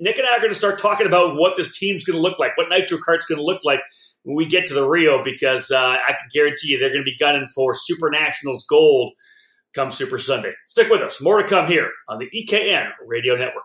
Nick 0.01 0.17
and 0.17 0.27
I 0.27 0.37
are 0.37 0.41
going 0.41 0.51
to 0.51 0.59
start 0.59 0.81
talking 0.81 1.07
about 1.07 1.37
what 1.37 1.57
this 1.57 1.77
team's 1.77 2.05
going 2.05 2.17
to 2.17 2.23
look 2.23 2.39
like, 2.39 2.57
what 2.57 2.69
Nitro 2.71 2.99
Kart's 3.05 3.27
going 3.27 3.39
to 3.39 3.45
look 3.45 3.65
like 3.65 3.81
when 4.23 4.35
we 4.35 4.47
get 4.47 4.67
to 4.69 4.75
the 4.75 4.89
Rio 4.89 5.23
because 5.23 5.71
uh, 5.71 5.79
I 5.79 6.13
can 6.13 6.29
guarantee 6.33 6.69
you 6.69 6.79
they're 6.79 6.89
going 6.89 7.05
to 7.05 7.11
be 7.11 7.17
gunning 7.19 7.47
for 7.55 7.75
Super 7.75 8.11
Nationals 8.11 8.65
gold 8.69 9.13
come 9.75 9.93
Super 9.93 10.19
Sunday. 10.19 10.53
Stick 10.67 10.89
with 10.89 11.03
us. 11.03 11.21
More 11.21 11.43
to 11.43 11.49
come 11.49 11.69
here 11.69 11.91
on 12.09 12.19
the 12.19 12.29
EKN 12.35 12.91
Radio 13.07 13.37
Network. 13.37 13.65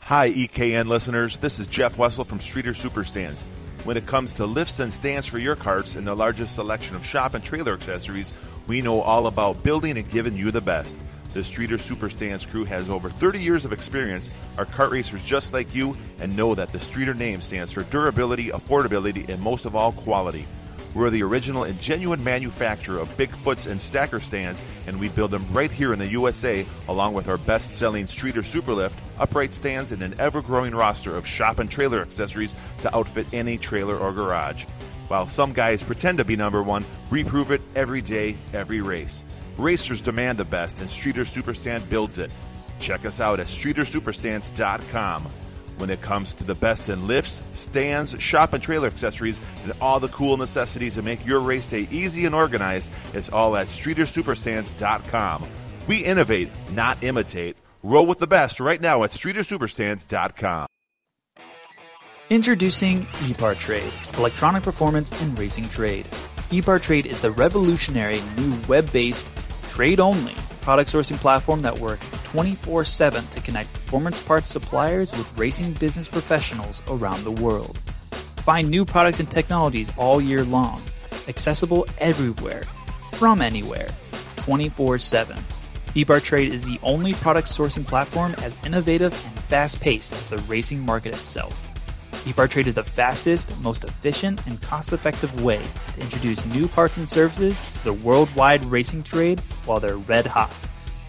Hi, 0.00 0.30
EKN 0.30 0.86
listeners. 0.86 1.38
This 1.38 1.58
is 1.58 1.66
Jeff 1.66 1.96
Wessel 1.96 2.24
from 2.24 2.40
Streeter 2.40 2.72
Superstands. 2.72 3.42
When 3.84 3.96
it 3.96 4.06
comes 4.06 4.32
to 4.34 4.46
lifts 4.46 4.78
and 4.78 4.92
stands 4.92 5.26
for 5.26 5.38
your 5.38 5.56
carts 5.56 5.96
and 5.96 6.06
the 6.06 6.14
largest 6.14 6.54
selection 6.54 6.96
of 6.96 7.04
shop 7.04 7.34
and 7.34 7.42
trailer 7.42 7.74
accessories, 7.74 8.32
we 8.66 8.82
know 8.82 9.00
all 9.00 9.26
about 9.26 9.62
building 9.62 9.96
and 9.96 10.08
giving 10.08 10.36
you 10.36 10.50
the 10.50 10.60
best. 10.60 10.96
The 11.34 11.42
Streeter 11.42 11.78
Superstands 11.78 12.46
crew 12.46 12.64
has 12.64 12.90
over 12.90 13.08
30 13.08 13.40
years 13.40 13.64
of 13.64 13.72
experience, 13.72 14.30
are 14.58 14.66
kart 14.66 14.90
racers 14.90 15.24
just 15.24 15.54
like 15.54 15.74
you, 15.74 15.96
and 16.20 16.36
know 16.36 16.54
that 16.54 16.72
the 16.72 16.80
Streeter 16.80 17.14
name 17.14 17.40
stands 17.40 17.72
for 17.72 17.84
durability, 17.84 18.48
affordability, 18.48 19.26
and 19.30 19.40
most 19.40 19.64
of 19.64 19.74
all, 19.74 19.92
quality. 19.92 20.46
We're 20.94 21.08
the 21.08 21.22
original 21.22 21.64
and 21.64 21.80
genuine 21.80 22.22
manufacturer 22.22 22.98
of 22.98 23.08
Bigfoots 23.16 23.66
and 23.66 23.80
stacker 23.80 24.20
stands, 24.20 24.60
and 24.86 25.00
we 25.00 25.08
build 25.08 25.30
them 25.30 25.46
right 25.50 25.70
here 25.70 25.94
in 25.94 25.98
the 25.98 26.06
USA, 26.08 26.66
along 26.86 27.14
with 27.14 27.28
our 27.28 27.38
best 27.38 27.70
selling 27.72 28.06
Streeter 28.06 28.42
Superlift, 28.42 28.92
upright 29.18 29.54
stands, 29.54 29.92
and 29.92 30.02
an 30.02 30.14
ever 30.18 30.42
growing 30.42 30.74
roster 30.74 31.16
of 31.16 31.26
shop 31.26 31.60
and 31.60 31.70
trailer 31.70 32.02
accessories 32.02 32.54
to 32.82 32.94
outfit 32.94 33.26
any 33.32 33.56
trailer 33.56 33.96
or 33.96 34.12
garage. 34.12 34.66
While 35.08 35.28
some 35.28 35.54
guys 35.54 35.82
pretend 35.82 36.18
to 36.18 36.26
be 36.26 36.36
number 36.36 36.62
one, 36.62 36.84
we 37.10 37.24
prove 37.24 37.52
it 37.52 37.62
every 37.74 38.02
day, 38.02 38.36
every 38.52 38.82
race. 38.82 39.24
Racers 39.58 40.00
demand 40.00 40.38
the 40.38 40.44
best, 40.44 40.80
and 40.80 40.90
Streeter 40.90 41.22
Superstand 41.22 41.88
builds 41.88 42.18
it. 42.18 42.30
Check 42.80 43.04
us 43.04 43.20
out 43.20 43.40
at 43.40 43.46
streetersuperstands.com. 43.46 45.28
When 45.78 45.90
it 45.90 46.00
comes 46.00 46.34
to 46.34 46.44
the 46.44 46.54
best 46.54 46.88
in 46.88 47.06
lifts, 47.06 47.42
stands, 47.54 48.20
shop 48.20 48.52
and 48.52 48.62
trailer 48.62 48.88
accessories, 48.88 49.40
and 49.64 49.72
all 49.80 50.00
the 50.00 50.08
cool 50.08 50.36
necessities 50.36 50.96
that 50.96 51.02
make 51.02 51.24
your 51.26 51.40
race 51.40 51.66
day 51.66 51.88
easy 51.90 52.24
and 52.24 52.34
organized, 52.34 52.92
it's 53.14 53.30
all 53.30 53.56
at 53.56 53.68
streetersuperstands.com. 53.68 55.46
We 55.86 56.04
innovate, 56.04 56.50
not 56.70 57.02
imitate. 57.02 57.56
Roll 57.82 58.06
with 58.06 58.18
the 58.18 58.26
best 58.26 58.60
right 58.60 58.80
now 58.80 59.02
at 59.02 59.10
streetersuperstands.com. 59.10 60.66
Introducing 62.30 63.02
ePar 63.02 63.58
Trade, 63.58 63.92
electronic 64.16 64.62
performance 64.62 65.20
and 65.20 65.38
racing 65.38 65.68
trade. 65.68 66.06
ePar 66.50 66.80
Trade 66.80 67.04
is 67.04 67.20
the 67.20 67.30
revolutionary 67.32 68.22
new 68.38 68.52
web-based, 69.72 69.76
trade-only 69.76 70.34
product 70.62 70.92
sourcing 70.92 71.16
platform 71.16 71.62
that 71.62 71.78
works 71.78 72.08
24/7 72.24 73.28
to 73.30 73.40
connect 73.40 73.72
performance 73.72 74.22
parts 74.22 74.48
suppliers 74.48 75.10
with 75.12 75.38
racing 75.38 75.72
business 75.74 76.08
professionals 76.08 76.82
around 76.88 77.24
the 77.24 77.30
world. 77.30 77.78
Find 78.44 78.70
new 78.70 78.84
products 78.84 79.20
and 79.20 79.30
technologies 79.30 79.90
all 79.96 80.20
year 80.20 80.44
long, 80.44 80.82
accessible 81.28 81.86
everywhere, 81.98 82.64
from 83.12 83.40
anywhere, 83.40 83.88
24/7. 84.36 85.38
ePar 85.94 86.22
Trade 86.22 86.52
is 86.52 86.62
the 86.62 86.78
only 86.82 87.14
product 87.14 87.48
sourcing 87.48 87.86
platform 87.86 88.34
as 88.42 88.56
innovative 88.64 89.12
and 89.26 89.38
fast-paced 89.38 90.12
as 90.12 90.26
the 90.26 90.38
racing 90.48 90.84
market 90.84 91.14
itself. 91.14 91.71
ePart 92.22 92.50
Trade 92.50 92.68
is 92.68 92.76
the 92.76 92.84
fastest, 92.84 93.60
most 93.62 93.82
efficient, 93.82 94.46
and 94.46 94.62
cost 94.62 94.92
effective 94.92 95.42
way 95.42 95.60
to 95.94 96.00
introduce 96.00 96.46
new 96.46 96.68
parts 96.68 96.96
and 96.96 97.08
services 97.08 97.66
to 97.74 97.84
the 97.84 97.92
worldwide 97.92 98.64
racing 98.66 99.02
trade 99.02 99.40
while 99.64 99.80
they're 99.80 99.96
red 99.96 100.24
hot, 100.24 100.54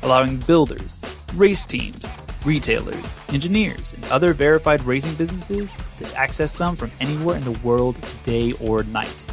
allowing 0.01 0.37
builders, 0.37 0.97
race 1.35 1.67
teams, 1.67 2.03
retailers, 2.43 3.11
engineers, 3.29 3.93
and 3.93 4.03
other 4.05 4.33
verified 4.33 4.81
racing 4.85 5.13
businesses 5.13 5.71
to 5.97 6.17
access 6.17 6.55
them 6.55 6.75
from 6.75 6.89
anywhere 6.99 7.37
in 7.37 7.43
the 7.43 7.59
world, 7.59 7.95
day 8.23 8.53
or 8.53 8.81
night. 8.85 9.27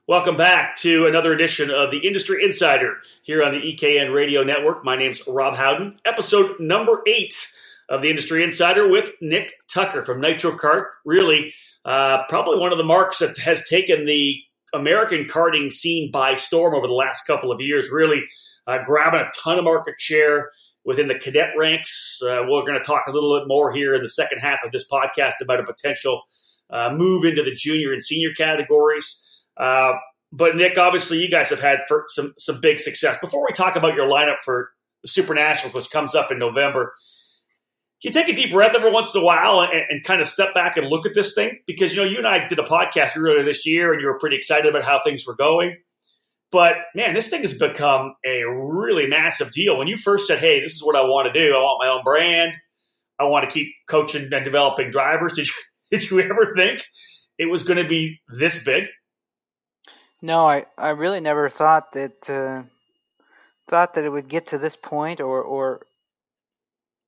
Welcome 0.05 0.37
back 0.37 0.75
to 0.77 1.07
another 1.07 1.33
edition 1.33 1.69
of 1.71 1.91
the 1.91 2.05
Industry 2.05 2.43
Insider 2.43 2.97
here 3.23 3.43
on 3.43 3.51
the 3.51 3.59
EKN 3.59 4.13
Radio 4.13 4.43
Network. 4.43 4.83
My 4.83 4.97
name's 4.97 5.21
Rob 5.27 5.55
Howden, 5.55 5.99
episode 6.05 6.59
number 6.59 7.01
eight 7.07 7.47
of 7.89 8.01
the 8.01 8.09
Industry 8.09 8.43
Insider 8.43 8.89
with 8.89 9.11
Nick 9.21 9.51
Tucker 9.73 10.03
from 10.03 10.19
Nitro 10.19 10.51
Kart. 10.51 10.85
Really, 11.05 11.53
uh, 11.85 12.23
probably 12.27 12.57
one 12.57 12.73
of 12.73 12.77
the 12.77 12.83
marks 12.83 13.19
that 13.19 13.37
has 13.37 13.67
taken 13.67 14.05
the 14.05 14.41
American 14.73 15.25
karting 15.25 15.71
scene 15.71 16.11
by 16.11 16.35
storm 16.35 16.73
over 16.73 16.87
the 16.87 16.93
last 16.93 17.25
couple 17.25 17.51
of 17.51 17.61
years, 17.61 17.89
really 17.91 18.23
uh, 18.67 18.79
grabbing 18.85 19.21
a 19.21 19.31
ton 19.41 19.57
of 19.57 19.63
market 19.63 19.95
share 19.97 20.51
within 20.85 21.07
the 21.07 21.17
cadet 21.17 21.53
ranks. 21.57 22.21
Uh, 22.23 22.43
we're 22.47 22.65
going 22.65 22.79
to 22.79 22.83
talk 22.83 23.03
a 23.07 23.11
little 23.11 23.39
bit 23.39 23.47
more 23.47 23.73
here 23.73 23.95
in 23.95 24.01
the 24.01 24.09
second 24.09 24.39
half 24.39 24.59
of 24.63 24.71
this 24.71 24.85
podcast 24.91 25.33
about 25.41 25.59
a 25.59 25.63
potential 25.63 26.21
uh, 26.69 26.93
move 26.93 27.25
into 27.25 27.43
the 27.43 27.53
junior 27.53 27.93
and 27.93 28.03
senior 28.03 28.29
categories. 28.37 29.23
Uh, 29.55 29.93
but 30.31 30.55
Nick, 30.55 30.77
obviously, 30.77 31.19
you 31.19 31.29
guys 31.29 31.49
have 31.49 31.61
had 31.61 31.79
some 32.07 32.33
some 32.37 32.59
big 32.61 32.79
success. 32.79 33.17
Before 33.21 33.45
we 33.47 33.53
talk 33.53 33.75
about 33.75 33.95
your 33.95 34.07
lineup 34.07 34.37
for 34.43 34.69
the 35.01 35.07
Super 35.07 35.33
Nationals, 35.33 35.73
which 35.73 35.89
comes 35.89 36.15
up 36.15 36.31
in 36.31 36.39
November, 36.39 36.93
do 38.01 38.09
you 38.09 38.13
take 38.13 38.27
a 38.27 38.33
deep 38.33 38.51
breath 38.51 38.75
every 38.75 38.91
once 38.91 39.15
in 39.15 39.21
a 39.21 39.23
while 39.23 39.61
and, 39.61 39.83
and, 39.89 40.03
kind 40.03 40.21
of 40.21 40.27
step 40.27 40.53
back 40.53 40.77
and 40.77 40.87
look 40.87 41.05
at 41.05 41.13
this 41.13 41.33
thing? 41.33 41.59
Because 41.65 41.95
you 41.95 42.03
know, 42.03 42.09
you 42.09 42.17
and 42.17 42.27
I 42.27 42.45
did 42.47 42.59
a 42.59 42.63
podcast 42.63 43.17
earlier 43.17 43.43
this 43.43 43.65
year, 43.65 43.93
and 43.93 44.01
you 44.01 44.07
were 44.07 44.19
pretty 44.19 44.35
excited 44.35 44.67
about 44.67 44.83
how 44.83 45.01
things 45.03 45.25
were 45.25 45.35
going. 45.35 45.77
But 46.51 46.75
man, 46.95 47.13
this 47.13 47.29
thing 47.29 47.41
has 47.41 47.57
become 47.57 48.15
a 48.25 48.43
really 48.43 49.07
massive 49.07 49.51
deal. 49.51 49.77
When 49.77 49.87
you 49.87 49.97
first 49.97 50.27
said, 50.27 50.39
"Hey, 50.39 50.61
this 50.61 50.73
is 50.73 50.83
what 50.83 50.95
I 50.95 51.01
want 51.01 51.31
to 51.31 51.39
do. 51.39 51.53
I 51.53 51.59
want 51.59 51.83
my 51.85 51.89
own 51.89 52.03
brand. 52.03 52.53
I 53.19 53.25
want 53.25 53.49
to 53.49 53.51
keep 53.51 53.73
coaching 53.89 54.29
and 54.31 54.45
developing 54.45 54.89
drivers," 54.89 55.33
did 55.35 55.47
you 55.47 55.53
did 55.91 56.09
you 56.09 56.19
ever 56.21 56.53
think 56.55 56.83
it 57.37 57.45
was 57.45 57.63
going 57.63 57.81
to 57.81 57.87
be 57.87 58.19
this 58.27 58.63
big? 58.63 58.87
No, 60.21 60.45
I, 60.45 60.65
I 60.77 60.91
really 60.91 61.19
never 61.19 61.49
thought 61.49 61.91
that 61.91 62.29
uh, 62.29 62.63
thought 63.67 63.95
that 63.95 64.05
it 64.05 64.09
would 64.09 64.29
get 64.29 64.47
to 64.47 64.57
this 64.57 64.75
point 64.75 65.21
or 65.21 65.43
or 65.43 65.81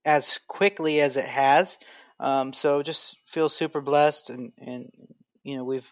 as 0.05 0.39
quickly 0.47 1.01
as 1.01 1.17
it 1.17 1.25
has. 1.25 1.77
Um, 2.19 2.53
so 2.53 2.83
just 2.83 3.17
feel 3.25 3.49
super 3.49 3.81
blessed 3.81 4.29
and 4.29 4.51
and 4.59 4.91
you 5.43 5.57
know 5.57 5.63
we've 5.63 5.91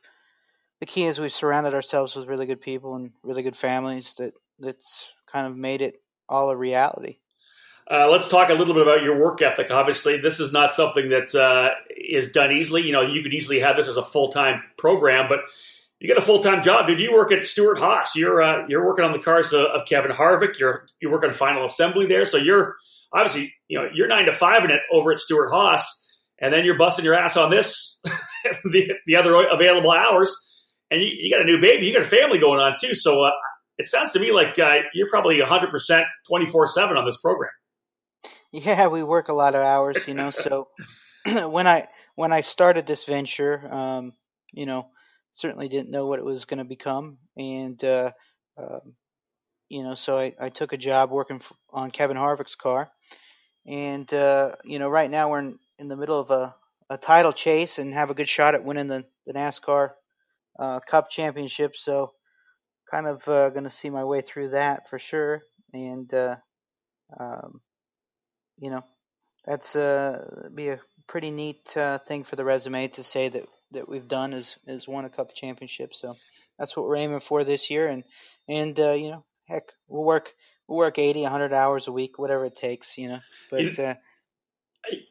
the 0.80 0.86
key 0.86 1.06
is 1.06 1.20
we've 1.20 1.32
surrounded 1.32 1.74
ourselves 1.74 2.16
with 2.16 2.28
really 2.28 2.46
good 2.46 2.62
people 2.62 2.96
and 2.96 3.12
really 3.24 3.44
good 3.44 3.56
families 3.56 4.16
that 4.16 4.34
that's 4.60 5.08
kind 5.32 5.48
of 5.48 5.56
made 5.56 5.82
it 5.82 6.02
all 6.30 6.50
a 6.50 6.58
reality. 6.58 7.18
Uh, 7.90 8.10
let's 8.10 8.28
talk 8.28 8.50
a 8.50 8.54
little 8.54 8.74
bit 8.74 8.84
about 8.84 9.02
your 9.02 9.18
work 9.18 9.42
ethic. 9.42 9.72
Obviously, 9.72 10.18
this 10.18 10.42
is 10.42 10.52
not 10.52 10.74
something 10.74 11.10
that 11.10 11.34
uh, 11.34 11.72
is 11.96 12.32
done 12.32 12.52
easily. 12.52 12.82
You 12.82 12.92
know, 12.92 13.02
you 13.02 13.24
could 13.24 13.34
easily 13.34 13.60
have 13.60 13.78
this 13.78 13.88
as 13.88 13.96
a 13.96 14.04
full 14.04 14.28
time 14.30 14.62
program, 14.78 15.30
but 15.30 15.40
you 16.00 16.08
get 16.08 16.18
a 16.18 16.22
full 16.22 16.42
time 16.42 16.62
job, 16.62 16.88
dude. 16.88 17.00
You 17.00 17.14
work 17.14 17.32
at 17.32 17.46
Stewart 17.46 17.80
Haas. 17.80 18.16
You're 18.16 18.42
uh, 18.42 18.66
you're 18.68 18.86
working 18.86 19.06
on 19.06 19.14
the 19.14 19.20
cars 19.20 19.54
of, 19.54 19.66
of, 19.68 19.88
Kevin 19.88 20.12
Harvick. 20.12 20.60
You're 20.60 20.86
you 21.00 21.10
work 21.10 21.24
on 21.24 21.34
final 21.34 21.66
assembly 21.66 22.08
there, 22.08 22.26
so 22.26 22.38
you're 22.38 22.76
obviously 23.14 23.54
you 23.70 23.80
know 23.80 23.90
you're 23.94 24.08
nine 24.08 24.26
to 24.26 24.34
five 24.34 24.66
in 24.66 24.72
it 24.72 24.82
over 24.92 25.14
at 25.14 25.20
Stewart 25.20 25.50
Haas, 25.50 26.06
and 26.40 26.54
then 26.54 26.66
you're 26.66 26.78
busting 26.78 27.06
your 27.06 27.16
ass 27.16 27.38
on 27.38 27.50
this 27.50 28.02
the 28.66 28.94
the 29.08 29.16
other 29.16 29.34
available 29.50 29.92
hours, 29.92 30.36
and 30.89 31.01
you, 31.01 31.08
you, 31.20 31.32
got 31.32 31.41
a 31.41 31.46
new 31.46 31.60
baby, 31.60 31.86
you 31.86 31.94
got 31.94 32.01
a 32.01 32.06
family 32.06 32.39
going 32.39 32.60
on 32.60 32.75
too. 32.79 32.96
So 32.96 33.24
uh, 33.24 33.32
it 33.77 33.88
sounds 33.88 34.12
to 34.13 34.20
me 34.20 34.32
like 34.32 34.58
uh, 34.60 34.79
you're 34.94 35.10
probably 35.10 35.39
100 35.39 35.70
percent 35.70 36.06
24 36.27 36.67
seven 36.70 36.98
on 36.98 37.06
this 37.06 37.17
program. 37.17 37.51
Yeah, 38.51 38.88
we 38.88 39.03
work 39.03 39.29
a 39.29 39.34
lot 39.34 39.56
of 39.56 39.62
hours, 39.62 40.08
you 40.08 40.13
know. 40.13 40.29
So 40.29 40.70
when 41.25 41.67
I 41.67 41.88
when 42.15 42.32
I 42.32 42.41
started 42.41 42.88
this 42.88 43.06
venture, 43.06 43.74
um, 43.74 44.13
you 44.53 44.65
know 44.65 44.88
certainly 45.32 45.67
didn't 45.67 45.91
know 45.91 46.08
what 46.08 46.17
it 46.17 46.25
was 46.25 46.46
going 46.46 46.58
to 46.58 46.63
become, 46.63 47.17
and 47.36 47.82
uh, 47.84 48.12
um, 48.58 48.96
you 49.70 49.84
know, 49.84 49.96
so 49.96 50.17
I, 50.17 50.34
I 50.39 50.50
took 50.50 50.74
a 50.74 50.77
job 50.77 51.12
working 51.12 51.41
on 51.72 51.91
Kevin 51.91 52.17
Harvick's 52.17 52.56
car, 52.56 52.89
and 53.65 54.12
uh, 54.13 54.56
you 54.63 54.79
know, 54.79 54.89
right 54.89 55.10
now 55.10 55.29
we're 55.29 55.39
in, 55.39 55.60
in 55.77 55.88
the 55.88 55.98
middle 55.98 56.20
of 56.20 56.32
a, 56.32 56.56
a 56.89 56.98
title 56.98 57.34
chase 57.34 57.77
and 57.77 57.94
have 57.94 58.10
a 58.10 58.13
good 58.13 58.29
shot 58.29 58.56
at 58.56 58.63
winning 58.63 58.88
the, 58.88 59.06
the 59.25 59.34
NASCAR 59.34 59.91
uh, 60.58 60.80
Cup 60.80 61.10
Championship. 61.10 61.76
So, 61.76 62.12
kind 62.90 63.08
of 63.08 63.28
uh, 63.28 63.50
going 63.50 63.66
to 63.66 63.70
see 63.70 63.90
my 63.90 64.04
way 64.04 64.22
through 64.22 64.50
that 64.50 64.90
for 64.90 65.00
sure, 65.00 65.42
and 65.74 66.12
uh, 66.14 66.38
um, 67.20 67.62
you 68.60 68.72
know, 68.72 68.84
that's 69.46 69.76
uh, 69.76 70.50
be 70.54 70.70
a 70.70 70.80
pretty 71.08 71.32
neat 71.32 71.76
uh, 71.78 72.00
thing 72.00 72.24
for 72.24 72.36
the 72.36 72.46
resume 72.46 72.88
to 72.90 73.04
say 73.04 73.30
that 73.30 73.46
that 73.72 73.90
we've 73.90 74.08
done 74.08 74.34
is 74.34 74.58
is 74.68 74.88
won 74.88 75.06
a 75.06 75.10
cup 75.10 75.34
championship. 75.34 75.94
So 75.94 76.16
that's 76.58 76.76
what 76.76 76.86
we're 76.86 76.98
aiming 76.98 77.20
for 77.20 77.44
this 77.44 77.70
year, 77.70 77.88
and 77.88 78.04
and 78.48 78.80
uh, 78.80 78.94
you 78.94 79.12
know, 79.12 79.26
heck, 79.48 79.72
we'll 79.88 80.04
work 80.04 80.34
we'll 80.68 80.78
work 80.78 81.00
80, 81.00 81.24
100 81.24 81.54
hours 81.54 81.88
a 81.88 81.92
week, 81.92 82.20
whatever 82.20 82.46
it 82.46 82.56
takes, 82.56 82.98
you 82.98 83.10
know. 83.10 83.20
But 83.50 83.80
uh, 83.80 83.96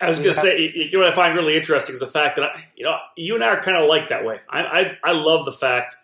I 0.00 0.08
was 0.08 0.18
going 0.18 0.34
to 0.34 0.40
say, 0.40 0.72
you 0.74 0.92
know, 0.92 1.00
what 1.00 1.12
I 1.12 1.14
find 1.14 1.34
really 1.34 1.56
interesting 1.56 1.94
is 1.94 2.00
the 2.00 2.06
fact 2.06 2.36
that 2.36 2.44
I, 2.44 2.64
you 2.74 2.84
know 2.84 2.96
you 3.16 3.34
and 3.34 3.44
I 3.44 3.48
are 3.48 3.62
kind 3.62 3.76
of 3.76 3.88
like 3.88 4.08
that 4.10 4.24
way. 4.24 4.40
I, 4.48 4.62
I 4.62 4.98
I 5.04 5.12
love 5.12 5.44
the 5.44 5.52
fact 5.52 5.96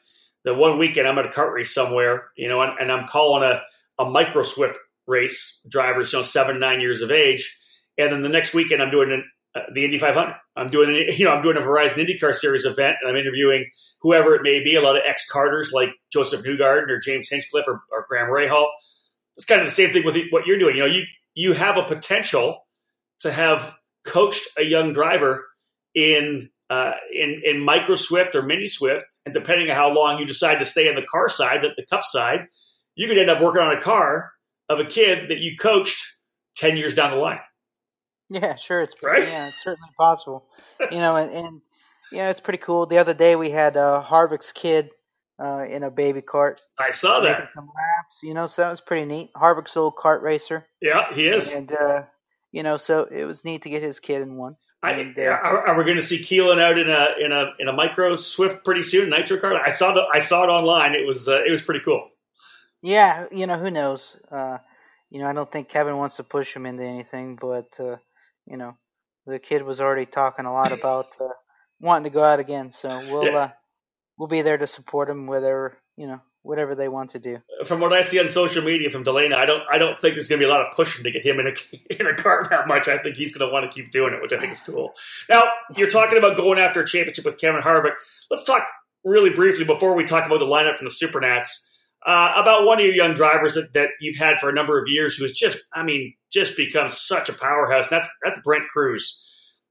that 0.44 0.54
one 0.54 0.78
weekend 0.78 1.06
I'm 1.06 1.18
at 1.18 1.26
a 1.26 1.28
kart 1.28 1.52
race 1.52 1.74
somewhere, 1.74 2.28
you 2.36 2.48
know, 2.48 2.60
and, 2.62 2.78
and 2.78 2.92
I'm 2.92 3.06
calling 3.06 3.42
a 3.42 3.62
a 3.98 4.08
micro 4.08 4.42
Swift 4.42 4.78
race 5.06 5.60
drivers, 5.68 6.12
you 6.12 6.18
know, 6.18 6.22
seven 6.22 6.58
nine 6.58 6.80
years 6.80 7.02
of 7.02 7.10
age, 7.10 7.56
and 7.98 8.12
then 8.12 8.22
the 8.22 8.28
next 8.28 8.54
weekend 8.54 8.82
I'm 8.82 8.90
doing 8.90 9.12
an, 9.12 9.24
uh, 9.54 9.70
the 9.72 9.84
Indy 9.84 9.98
500. 9.98 10.34
I'm 10.56 10.68
doing 10.68 10.90
you 11.16 11.24
know 11.24 11.32
I'm 11.32 11.42
doing 11.42 11.56
a 11.56 11.60
Verizon 11.60 11.94
IndyCar 11.94 12.34
Series 12.34 12.64
event, 12.64 12.96
and 13.00 13.10
I'm 13.10 13.16
interviewing 13.16 13.70
whoever 14.00 14.34
it 14.34 14.42
may 14.42 14.62
be, 14.62 14.74
a 14.76 14.82
lot 14.82 14.96
of 14.96 15.02
ex 15.06 15.28
carters 15.28 15.72
like 15.72 15.90
Josef 16.12 16.42
Newgarden 16.44 16.88
or 16.90 16.98
James 16.98 17.28
Hinchcliffe 17.28 17.66
or, 17.66 17.82
or 17.90 18.06
Graham 18.08 18.28
Rahal. 18.28 18.66
It's 19.36 19.46
kind 19.46 19.60
of 19.60 19.66
the 19.66 19.72
same 19.72 19.92
thing 19.92 20.04
with 20.04 20.16
what 20.30 20.46
you're 20.46 20.58
doing. 20.58 20.76
You 20.76 20.82
know, 20.82 20.88
you 20.88 21.04
you 21.34 21.52
have 21.54 21.76
a 21.76 21.84
potential 21.84 22.66
to 23.22 23.32
have 23.32 23.74
coached 24.04 24.46
a 24.58 24.62
young 24.62 24.92
driver 24.92 25.46
in 25.94 26.50
uh, 26.70 26.92
in 27.12 27.42
in 27.44 27.60
micro 27.60 27.96
Swift 27.96 28.34
or 28.34 28.42
mini 28.42 28.66
Swift, 28.66 29.04
and 29.26 29.34
depending 29.34 29.70
on 29.70 29.76
how 29.76 29.92
long 29.92 30.18
you 30.18 30.24
decide 30.24 30.58
to 30.60 30.64
stay 30.64 30.88
on 30.88 30.94
the 30.94 31.02
car 31.02 31.28
side, 31.28 31.62
that 31.62 31.74
the 31.76 31.84
cup 31.84 32.02
side, 32.04 32.46
you 32.94 33.08
could 33.08 33.18
end 33.18 33.30
up 33.30 33.40
working 33.40 33.62
on 33.62 33.76
a 33.76 33.80
car 33.80 34.32
of 34.68 34.78
a 34.78 34.84
kid 34.84 35.28
that 35.28 35.38
you 35.38 35.56
coached 35.56 36.02
ten 36.56 36.76
years 36.76 36.94
down 36.94 37.10
the 37.10 37.16
line. 37.16 37.40
Yeah, 38.30 38.54
sure, 38.54 38.80
it's 38.80 38.94
right? 39.02 39.26
yeah, 39.28 39.48
it's 39.48 39.62
certainly 39.62 39.90
possible. 39.98 40.46
you 40.90 40.98
know, 40.98 41.16
and, 41.16 41.30
and 41.30 41.60
yeah, 42.10 42.30
it's 42.30 42.40
pretty 42.40 42.58
cool. 42.58 42.86
The 42.86 42.98
other 42.98 43.12
day 43.12 43.36
we 43.36 43.50
had 43.50 43.76
uh, 43.76 44.02
Harvick's 44.02 44.52
kid 44.52 44.90
uh, 45.38 45.66
in 45.68 45.82
a 45.82 45.90
baby 45.90 46.22
cart. 46.22 46.60
I 46.78 46.90
saw 46.90 47.20
that. 47.20 47.50
Some 47.54 47.66
laps, 47.66 48.20
you 48.22 48.32
know, 48.32 48.46
so 48.46 48.62
that 48.62 48.70
was 48.70 48.80
pretty 48.80 49.04
neat. 49.04 49.30
Harvick's 49.36 49.76
old 49.76 49.96
kart 49.96 50.22
racer. 50.22 50.66
Yeah, 50.80 51.12
he 51.12 51.26
is. 51.26 51.52
And 51.52 51.70
uh, 51.72 52.04
you 52.52 52.62
know, 52.62 52.76
so 52.76 53.04
it 53.04 53.25
was 53.25 53.44
neat 53.44 53.62
to 53.62 53.71
get 53.71 53.82
his 53.82 53.99
kid 53.99 54.23
in 54.23 54.37
one. 54.37 54.56
I, 54.82 54.92
and, 54.92 55.18
uh, 55.18 55.23
are, 55.23 55.68
are, 55.68 55.78
we 55.78 55.85
going 55.85 55.97
to 55.97 56.02
see 56.02 56.18
Keelan 56.18 56.61
out 56.61 56.76
in 56.76 56.88
a 56.88 57.25
in 57.25 57.32
a 57.32 57.52
in 57.61 57.68
a 57.68 57.73
micro 57.73 58.16
Swift 58.16 58.64
pretty 58.64 58.82
soon? 58.82 59.11
Nitro 59.11 59.38
car. 59.38 59.54
I 59.54 59.71
saw 59.71 59.92
the 59.92 60.04
I 60.12 60.18
saw 60.18 60.44
it 60.44 60.49
online. 60.49 60.94
It 60.94 61.06
was 61.06 61.28
uh, 61.28 61.42
it 61.47 61.50
was 61.50 61.62
pretty 61.62 61.80
cool. 61.80 62.09
Yeah, 62.82 63.26
you 63.30 63.47
know 63.47 63.59
who 63.59 63.71
knows. 63.71 64.16
Uh, 64.30 64.59
you 65.09 65.21
know, 65.21 65.28
I 65.28 65.32
don't 65.32 65.50
think 65.50 65.68
Kevin 65.68 65.97
wants 65.97 66.16
to 66.16 66.25
push 66.25 66.54
him 66.54 66.66
into 66.66 66.82
anything, 66.82 67.37
but 67.37 67.78
uh, 67.78 67.97
you 68.47 68.56
know, 68.56 68.76
the 69.26 69.38
kid 69.38 69.62
was 69.62 69.80
already 69.80 70.06
talking 70.06 70.47
a 70.47 70.52
lot 70.52 70.73
about 70.78 71.06
uh, 71.21 71.28
wanting 71.80 72.04
to 72.04 72.11
go 72.11 72.25
out 72.25 72.40
again. 72.40 72.73
So 72.73 72.88
we'll 73.09 73.25
yeah. 73.26 73.38
uh, 73.38 73.49
we'll 74.18 74.28
be 74.28 74.42
there 74.42 74.59
to 74.59 74.66
support 74.66 75.09
him, 75.09 75.28
whether 75.28 75.78
you 75.97 76.09
know 76.09 76.21
whatever 76.42 76.75
they 76.75 76.88
want 76.88 77.11
to 77.11 77.18
do. 77.18 77.38
From 77.64 77.80
what 77.80 77.92
I 77.92 78.02
see 78.02 78.20
on 78.20 78.28
social 78.28 78.62
media 78.62 78.90
from 78.90 79.04
DeLana, 79.04 79.34
I 79.34 79.46
don't 79.46 79.62
I 79.70 79.78
don't 79.78 79.99
think 80.00 80.14
there's 80.14 80.28
going 80.28 80.40
to 80.40 80.46
be 80.46 80.50
a 80.50 80.52
lot 80.52 80.66
of 80.66 80.72
pushing 80.75 81.04
to 81.04 81.11
get 81.11 81.25
him 81.25 81.38
in 81.38 81.46
a 81.49 81.52
in 82.00 82.06
a 82.06 82.14
car 82.14 82.46
that 82.50 82.68
much. 82.68 82.88
I 82.88 82.99
think 82.99 83.16
he's 83.16 83.37
going 83.37 83.49
to 83.49 83.52
want 83.52 83.70
to 83.70 83.75
keep 83.75 83.90
doing 83.90 84.14
it, 84.14 84.22
which 84.22 84.32
I 84.32 84.38
think 84.38 84.52
is 84.52 84.61
cool. 84.61 84.92
Now 85.28 85.42
you're 85.76 85.90
talking 85.90 86.18
about 86.18 86.37
going 86.37 86.58
after 86.58 86.80
a 86.82 86.87
championship 86.87 87.25
with 87.25 87.38
Kevin 87.38 87.62
Harvick. 87.62 87.94
Let's 88.30 88.44
talk 88.44 88.66
really 89.04 89.30
briefly 89.30 89.64
before 89.64 89.96
we 89.96 90.04
talk 90.04 90.26
about 90.26 90.38
the 90.38 90.46
lineup 90.46 90.76
from 90.76 90.87
the 90.87 90.90
Supernats. 90.90 91.66
Uh, 92.04 92.32
about 92.37 92.66
one 92.66 92.80
of 92.80 92.84
your 92.84 92.94
young 92.96 93.14
drivers 93.14 93.54
that, 93.54 93.72
that 93.75 93.90
you've 94.00 94.16
had 94.16 94.38
for 94.38 94.49
a 94.49 94.52
number 94.52 94.76
of 94.76 94.88
years 94.88 95.14
who 95.14 95.22
has 95.22 95.32
just, 95.32 95.62
I 95.72 95.84
mean, 95.84 96.14
just 96.32 96.56
become 96.56 96.88
such 96.88 97.28
a 97.28 97.32
powerhouse. 97.32 97.87
And 97.88 97.99
that's 97.99 98.08
that's 98.25 98.38
Brent 98.42 98.66
Crews. 98.68 99.25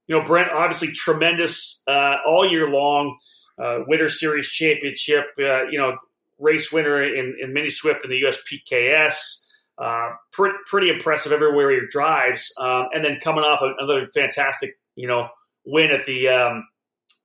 You 0.06 0.16
know, 0.16 0.24
Brent 0.24 0.50
obviously 0.50 0.92
tremendous 0.92 1.82
uh, 1.86 2.16
all 2.26 2.48
year 2.48 2.70
long. 2.70 3.18
Uh, 3.62 3.80
Winter 3.86 4.08
Series 4.08 4.48
championship. 4.48 5.26
Uh, 5.38 5.64
you 5.64 5.78
know, 5.78 5.98
race 6.38 6.72
winner 6.72 7.02
in, 7.02 7.36
in 7.40 7.52
Mini 7.52 7.70
Swift 7.70 8.04
in 8.04 8.10
the 8.10 8.22
USPKS. 8.22 9.44
Uh, 9.78 10.10
pretty, 10.32 10.90
impressive 10.90 11.32
everywhere 11.32 11.70
he 11.70 11.80
drives. 11.90 12.52
Um, 12.58 12.86
and 12.92 13.04
then 13.04 13.18
coming 13.18 13.42
off 13.42 13.62
another 13.62 14.06
fantastic, 14.06 14.78
you 14.94 15.08
know, 15.08 15.28
win 15.64 15.90
at 15.90 16.04
the 16.04 16.28
um, 16.28 16.68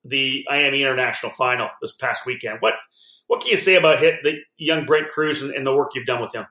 the 0.06 0.46
IAME 0.50 0.80
International 0.80 1.32
Final 1.32 1.70
this 1.82 1.94
past 1.94 2.26
weekend. 2.26 2.58
What 2.62 2.76
what 3.28 3.42
can 3.42 3.52
you 3.52 3.58
say 3.58 3.76
about 3.76 4.00
hit 4.00 4.24
the 4.24 4.40
young 4.58 4.86
Brent 4.86 5.10
Crews 5.10 5.44
and, 5.44 5.54
and 5.54 5.68
the 5.68 5.76
work 5.76 5.92
you've 5.94 6.06
done 6.06 6.22
with 6.22 6.34
him? 6.34 6.46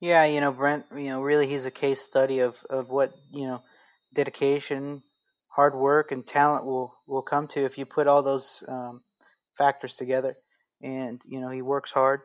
Yeah, 0.00 0.24
you 0.24 0.40
know, 0.40 0.52
Brent, 0.52 0.84
you 0.94 1.08
know, 1.08 1.22
really 1.22 1.46
he's 1.46 1.64
a 1.64 1.70
case 1.70 2.02
study 2.02 2.40
of, 2.40 2.62
of 2.68 2.90
what, 2.90 3.14
you 3.32 3.46
know, 3.46 3.62
dedication, 4.12 5.02
hard 5.48 5.74
work, 5.74 6.12
and 6.12 6.26
talent 6.26 6.66
will, 6.66 6.94
will 7.06 7.22
come 7.22 7.46
to 7.48 7.64
if 7.64 7.78
you 7.78 7.86
put 7.86 8.06
all 8.06 8.22
those 8.22 8.62
um, 8.68 9.00
factors 9.56 9.96
together 9.96 10.36
and 10.86 11.20
you 11.26 11.40
know 11.40 11.50
he 11.50 11.62
works 11.62 11.90
hard. 11.90 12.20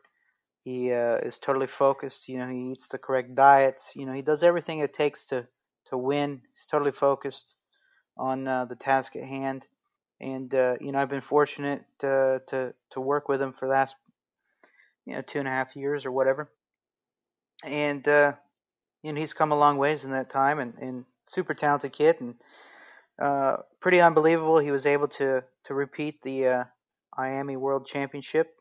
He 0.64 0.94
uh, 0.94 1.18
is 1.18 1.40
totally 1.40 1.68
focused. 1.68 2.30
You 2.30 2.38
know 2.38 2.48
he 2.48 2.72
eats 2.72 2.88
the 2.88 3.00
correct 3.00 3.34
diets. 3.34 3.94
You 3.96 4.06
know 4.06 4.14
he 4.14 4.22
does 4.22 4.44
everything 4.44 4.80
it 4.80 4.94
takes 4.94 5.28
to 5.28 5.48
to 5.90 5.98
win. 5.98 6.42
He's 6.54 6.68
totally 6.68 6.92
focused 6.92 7.56
on 8.16 8.48
uh, 8.48 8.66
the 8.66 8.76
task 8.76 9.16
at 9.16 9.24
hand. 9.24 9.66
And 10.20 10.54
uh, 10.54 10.76
you 10.80 10.92
know 10.92 11.00
I've 11.00 11.10
been 11.10 11.22
fortunate 11.22 11.84
to 12.00 12.42
to 12.48 12.74
to 12.92 13.02
work 13.02 13.28
with 13.28 13.42
him 13.42 13.52
for 13.52 13.66
the 13.66 13.74
last 13.74 13.96
you 15.06 15.16
know 15.16 15.24
two 15.24 15.40
and 15.40 15.48
a 15.48 15.52
half 15.52 15.76
years 15.76 16.06
or 16.06 16.12
whatever. 16.12 16.48
And 17.64 18.08
uh, 18.08 18.34
you 19.02 19.12
know 19.12 19.20
he's 19.20 19.34
come 19.34 19.52
a 19.52 19.58
long 19.58 19.78
ways 19.78 20.06
in 20.06 20.12
that 20.12 20.30
time, 20.30 20.60
and, 20.60 20.76
and 20.78 21.06
super 21.26 21.56
talented 21.56 21.94
kid, 21.94 22.22
and 22.22 22.36
uh, 23.18 23.58
pretty 23.80 24.02
unbelievable. 24.02 24.60
He 24.60 24.70
was 24.70 24.86
able 24.86 25.08
to 25.20 25.44
to 25.64 25.74
repeat 25.74 26.22
the 26.22 26.68
IAME 27.18 27.58
World 27.58 27.86
Championship, 27.86 28.56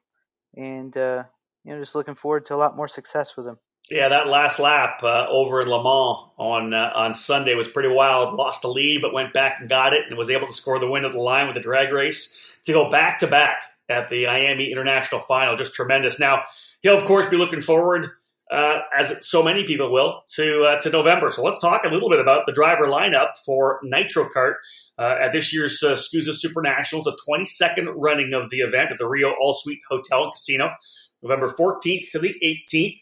and 0.57 0.97
uh, 0.97 1.25
you 1.65 1.73
know, 1.73 1.81
just 1.81 1.95
looking 1.95 2.15
forward 2.15 2.47
to 2.47 2.55
a 2.55 2.57
lot 2.57 2.77
more 2.77 2.89
success 2.89 3.37
with 3.37 3.47
him. 3.47 3.57
Yeah, 3.91 4.09
that 4.09 4.29
last 4.29 4.61
lap 4.61 5.01
uh, 5.03 5.27
over 5.29 5.61
in 5.61 5.69
Le 5.69 5.83
Mans 5.83 6.31
on 6.37 6.75
uh, 6.75 6.93
on 6.95 7.15
Sunday 7.15 7.55
was 7.55 7.69
pretty 7.69 7.89
wild. 7.89 8.35
Lost 8.35 8.63
the 8.63 8.69
lead, 8.69 9.03
but 9.03 9.13
went 9.13 9.33
back 9.33 9.61
and 9.61 9.69
got 9.69 9.93
it, 9.93 10.05
and 10.09 10.17
was 10.17 10.31
able 10.31 10.47
to 10.47 10.53
score 10.53 10.79
the 10.79 10.89
win 10.91 11.05
at 11.05 11.13
the 11.13 11.19
line 11.19 11.47
with 11.47 11.55
the 11.55 11.63
drag 11.63 11.93
race 11.93 12.59
to 12.65 12.73
go 12.73 12.91
back 12.91 13.19
to 13.19 13.27
back 13.27 13.63
at 13.89 14.09
the 14.09 14.25
IAME 14.25 14.71
International 14.71 15.21
Final. 15.21 15.57
Just 15.57 15.75
tremendous. 15.75 16.21
Now 16.21 16.45
he'll 16.83 16.99
of 16.99 17.05
course 17.05 17.29
be 17.29 17.37
looking 17.37 17.61
forward 17.61 18.11
uh, 18.51 18.81
as 18.97 19.15
so 19.27 19.43
many 19.43 19.65
people 19.65 19.93
will, 19.93 20.23
to 20.35 20.63
uh, 20.65 20.81
to 20.81 20.91
November. 20.91 21.31
So 21.31 21.43
let's 21.43 21.61
talk 21.61 21.85
a 21.85 21.89
little 21.89 22.11
bit 22.11 22.19
about 22.19 22.47
the 22.47 22.53
driver 22.53 22.87
lineup 22.87 23.37
for 23.47 23.79
Nitro 23.85 24.29
Kart 24.35 24.55
uh, 24.99 25.17
at 25.21 25.33
this 25.33 25.55
year's 25.55 25.83
uh, 25.83 25.95
SKUSA 25.95 26.35
Super 26.35 26.61
Nationals, 26.61 27.05
the 27.05 27.17
22nd 27.29 27.93
running 27.97 28.35
of 28.35 28.51
the 28.51 28.59
event 28.59 28.91
at 28.91 28.99
the 28.99 29.07
Rio 29.07 29.33
All 29.41 29.55
Suite 29.55 29.81
Hotel 29.89 30.25
and 30.25 30.33
Casino, 30.33 30.71
November 31.23 31.49
14th 31.49 32.11
to 32.13 32.19
the 32.19 32.35
18th. 32.75 32.97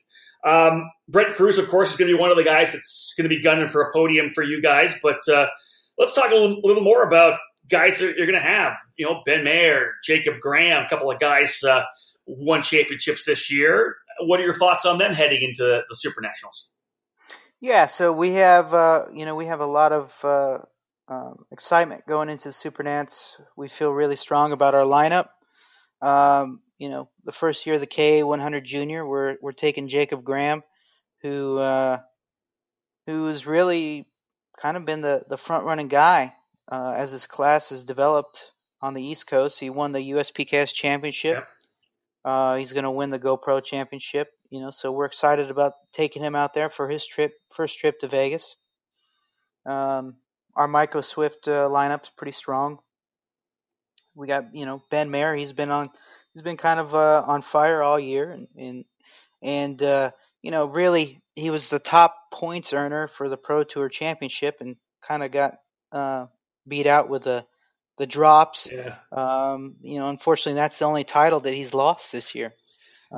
Um, 0.44 0.90
Brent 1.08 1.34
Crews, 1.34 1.58
of 1.58 1.68
course, 1.68 1.90
is 1.90 1.96
going 1.96 2.10
to 2.10 2.16
be 2.16 2.20
one 2.20 2.30
of 2.30 2.36
the 2.36 2.44
guys 2.44 2.72
that's 2.72 3.14
going 3.16 3.28
to 3.28 3.34
be 3.34 3.42
gunning 3.42 3.68
for 3.68 3.82
a 3.82 3.92
podium 3.92 4.30
for 4.30 4.42
you 4.42 4.62
guys. 4.62 4.94
But 5.02 5.26
uh, 5.28 5.48
let's 5.98 6.14
talk 6.14 6.30
a 6.30 6.34
little, 6.34 6.60
little, 6.62 6.82
more 6.82 7.02
about 7.02 7.38
guys 7.68 7.98
that 7.98 8.16
you're 8.16 8.26
going 8.26 8.38
to 8.38 8.46
have. 8.46 8.74
You 8.96 9.06
know, 9.06 9.22
Ben 9.24 9.44
Mayer, 9.44 9.92
Jacob 10.04 10.40
Graham, 10.40 10.84
a 10.84 10.88
couple 10.88 11.10
of 11.10 11.18
guys 11.18 11.62
uh, 11.64 11.84
won 12.28 12.62
championships 12.62 13.24
this 13.24 13.50
year 13.50 13.96
what 14.20 14.40
are 14.40 14.44
your 14.44 14.54
thoughts 14.54 14.84
on 14.84 14.98
them 14.98 15.12
heading 15.12 15.42
into 15.42 15.62
the, 15.62 15.84
the 15.88 15.94
Super 15.94 16.20
Nationals? 16.20 16.70
Yeah, 17.60 17.86
so 17.86 18.12
we 18.12 18.32
have 18.32 18.72
uh, 18.72 19.06
you 19.12 19.24
know 19.24 19.34
we 19.34 19.46
have 19.46 19.60
a 19.60 19.66
lot 19.66 19.92
of 19.92 20.16
uh, 20.24 20.58
um, 21.08 21.44
excitement 21.50 22.06
going 22.06 22.28
into 22.28 22.48
the 22.48 22.52
Super 22.52 22.82
Nats. 22.82 23.40
We 23.56 23.68
feel 23.68 23.90
really 23.90 24.16
strong 24.16 24.52
about 24.52 24.74
our 24.74 24.84
lineup. 24.84 25.28
Um, 26.00 26.60
you 26.78 26.88
know, 26.88 27.08
the 27.24 27.32
first 27.32 27.66
year 27.66 27.74
of 27.74 27.80
the 27.80 27.88
K100 27.88 28.62
Junior, 28.62 29.06
we're 29.06 29.36
we're 29.42 29.52
taking 29.52 29.88
Jacob 29.88 30.22
Graham, 30.22 30.62
who 31.22 31.58
uh, 31.58 31.98
who's 33.06 33.46
really 33.46 34.06
kind 34.56 34.76
of 34.76 34.84
been 34.84 35.00
the 35.00 35.24
the 35.28 35.38
front 35.38 35.64
running 35.64 35.88
guy 35.88 36.34
uh, 36.70 36.94
as 36.96 37.10
this 37.10 37.26
class 37.26 37.70
has 37.70 37.84
developed 37.84 38.52
on 38.80 38.94
the 38.94 39.02
East 39.02 39.26
Coast. 39.26 39.58
He 39.58 39.70
won 39.70 39.90
the 39.90 40.12
USPKS 40.12 40.72
championship. 40.72 41.38
Yep. 41.38 41.48
Uh, 42.28 42.56
he's 42.56 42.74
going 42.74 42.84
to 42.84 42.90
win 42.90 43.08
the 43.08 43.18
GoPro 43.18 43.64
Championship, 43.64 44.28
you 44.50 44.60
know, 44.60 44.68
so 44.68 44.92
we're 44.92 45.06
excited 45.06 45.50
about 45.50 45.72
taking 45.94 46.22
him 46.22 46.34
out 46.34 46.52
there 46.52 46.68
for 46.68 46.86
his 46.86 47.06
trip, 47.06 47.32
first 47.50 47.78
trip 47.78 47.98
to 48.00 48.06
Vegas. 48.06 48.54
Um, 49.64 50.16
our 50.54 50.68
Micro 50.68 51.00
Swift 51.00 51.48
uh, 51.48 51.70
lineup's 51.70 52.10
pretty 52.10 52.32
strong. 52.32 52.80
We 54.14 54.26
got, 54.26 54.54
you 54.54 54.66
know, 54.66 54.82
Ben 54.90 55.10
Mayer. 55.10 55.34
He's 55.34 55.54
been 55.54 55.70
on, 55.70 55.88
he's 56.34 56.42
been 56.42 56.58
kind 56.58 56.78
of 56.78 56.94
uh, 56.94 57.22
on 57.26 57.40
fire 57.40 57.82
all 57.82 57.98
year, 57.98 58.30
and 58.30 58.46
and, 58.58 58.84
and 59.40 59.82
uh, 59.82 60.10
you 60.42 60.50
know, 60.50 60.66
really, 60.66 61.22
he 61.34 61.48
was 61.48 61.70
the 61.70 61.78
top 61.78 62.14
points 62.30 62.74
earner 62.74 63.08
for 63.08 63.30
the 63.30 63.38
Pro 63.38 63.64
Tour 63.64 63.88
Championship, 63.88 64.58
and 64.60 64.76
kind 65.00 65.22
of 65.22 65.30
got 65.30 65.54
uh, 65.92 66.26
beat 66.66 66.86
out 66.86 67.08
with 67.08 67.26
a 67.26 67.46
the 67.98 68.06
drops. 68.06 68.68
Yeah. 68.70 68.96
Um, 69.12 69.76
you 69.82 69.98
know, 69.98 70.08
unfortunately, 70.08 70.54
that's 70.54 70.78
the 70.78 70.86
only 70.86 71.04
title 71.04 71.40
that 71.40 71.54
he's 71.54 71.74
lost 71.74 72.12
this 72.12 72.34
year. 72.34 72.52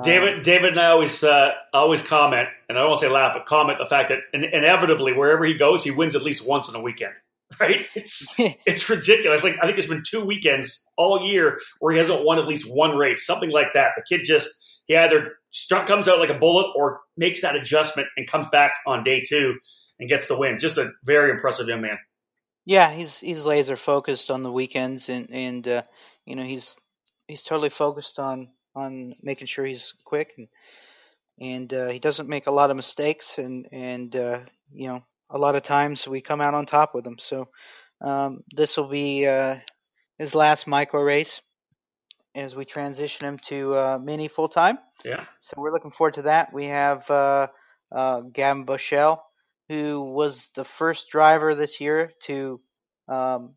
David, 0.03 0.35
um, 0.35 0.41
David, 0.41 0.71
and 0.71 0.79
I 0.79 0.87
always 0.87 1.23
uh, 1.23 1.51
always 1.73 2.01
comment, 2.01 2.47
and 2.69 2.77
I 2.77 2.81
don't 2.81 2.91
want 2.91 3.01
to 3.01 3.07
say 3.07 3.11
laugh, 3.11 3.33
but 3.33 3.45
comment 3.45 3.77
the 3.77 3.85
fact 3.85 4.09
that 4.09 4.19
in- 4.33 4.43
inevitably 4.45 5.13
wherever 5.13 5.43
he 5.43 5.55
goes, 5.55 5.83
he 5.83 5.91
wins 5.91 6.15
at 6.15 6.23
least 6.23 6.47
once 6.47 6.69
in 6.69 6.75
a 6.75 6.81
weekend. 6.81 7.13
right? 7.59 7.85
It's 7.95 8.33
it's 8.37 8.89
ridiculous. 8.89 9.43
Like 9.43 9.57
I 9.61 9.65
think 9.65 9.77
it's 9.77 9.87
been 9.87 10.03
two 10.07 10.23
weekends 10.23 10.87
all 10.97 11.25
year 11.25 11.59
where 11.79 11.93
he 11.93 11.99
hasn't 11.99 12.23
won 12.23 12.39
at 12.39 12.47
least 12.47 12.65
one 12.73 12.97
race, 12.97 13.25
something 13.25 13.49
like 13.49 13.73
that. 13.73 13.91
The 13.95 14.03
kid 14.07 14.23
just 14.25 14.49
he 14.85 14.95
either 14.95 15.33
comes 15.69 16.07
out 16.07 16.19
like 16.19 16.29
a 16.29 16.37
bullet 16.37 16.71
or 16.75 17.01
makes 17.17 17.41
that 17.41 17.55
adjustment 17.55 18.07
and 18.15 18.27
comes 18.27 18.47
back 18.47 18.73
on 18.87 19.03
day 19.03 19.21
two 19.27 19.55
and 19.99 20.09
gets 20.09 20.27
the 20.27 20.37
win. 20.37 20.59
Just 20.59 20.77
a 20.77 20.91
very 21.03 21.31
impressive 21.31 21.67
young 21.67 21.81
man. 21.81 21.97
Yeah, 22.65 22.91
he's 22.91 23.19
he's 23.19 23.45
laser 23.45 23.75
focused 23.75 24.31
on 24.31 24.43
the 24.43 24.51
weekends, 24.51 25.09
and 25.09 25.29
and 25.31 25.67
uh, 25.67 25.83
you 26.25 26.35
know 26.35 26.43
he's 26.43 26.77
he's 27.27 27.43
totally 27.43 27.69
focused 27.69 28.19
on 28.19 28.49
on 28.75 29.13
making 29.21 29.47
sure 29.47 29.65
he's 29.65 29.93
quick 30.05 30.33
and 30.37 30.47
and 31.39 31.73
uh, 31.73 31.89
he 31.89 31.99
doesn't 31.99 32.29
make 32.29 32.47
a 32.47 32.51
lot 32.51 32.69
of 32.69 32.75
mistakes, 32.77 33.37
and 33.37 33.67
and 33.71 34.15
uh, 34.15 34.39
you 34.71 34.87
know 34.87 35.03
a 35.29 35.37
lot 35.37 35.55
of 35.55 35.63
times 35.63 36.07
we 36.07 36.21
come 36.21 36.41
out 36.41 36.53
on 36.53 36.65
top 36.65 36.93
with 36.93 37.05
him. 37.05 37.17
So 37.19 37.47
um, 37.99 38.43
this 38.53 38.77
will 38.77 38.89
be 38.89 39.25
uh, 39.25 39.57
his 40.17 40.35
last 40.35 40.67
micro 40.67 41.01
race 41.01 41.41
as 42.35 42.55
we 42.55 42.65
transition 42.65 43.25
him 43.27 43.37
to 43.39 43.73
uh, 43.75 43.99
mini 44.01 44.27
full 44.27 44.49
time. 44.49 44.77
Yeah. 45.03 45.23
So 45.39 45.55
we're 45.57 45.71
looking 45.71 45.91
forward 45.91 46.15
to 46.15 46.23
that. 46.23 46.53
We 46.53 46.65
have 46.67 47.09
uh, 47.09 47.47
uh, 47.91 48.21
Gavin 48.21 48.65
Bushell, 48.65 49.23
who 49.71 50.01
was 50.01 50.49
the 50.53 50.65
first 50.65 51.09
driver 51.11 51.55
this 51.55 51.79
year 51.79 52.11
to 52.23 52.59
um, 53.07 53.55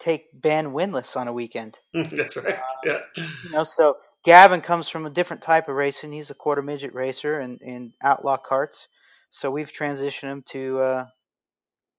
take 0.00 0.24
Ben 0.32 0.72
winless 0.72 1.18
on 1.18 1.28
a 1.28 1.32
weekend. 1.34 1.78
That's 1.92 2.34
right. 2.38 2.58
Yeah. 2.82 3.00
You 3.14 3.50
know, 3.50 3.64
so 3.64 3.98
Gavin 4.24 4.62
comes 4.62 4.88
from 4.88 5.04
a 5.04 5.10
different 5.10 5.42
type 5.42 5.68
of 5.68 5.76
racing. 5.76 6.12
He's 6.12 6.30
a 6.30 6.34
quarter 6.34 6.62
midget 6.62 6.94
racer 6.94 7.38
and 7.38 7.60
in 7.60 7.92
outlaw 8.02 8.38
carts. 8.38 8.88
So 9.30 9.50
we've 9.50 9.70
transitioned 9.70 10.30
him 10.30 10.44
to, 10.48 10.80
uh, 10.80 11.06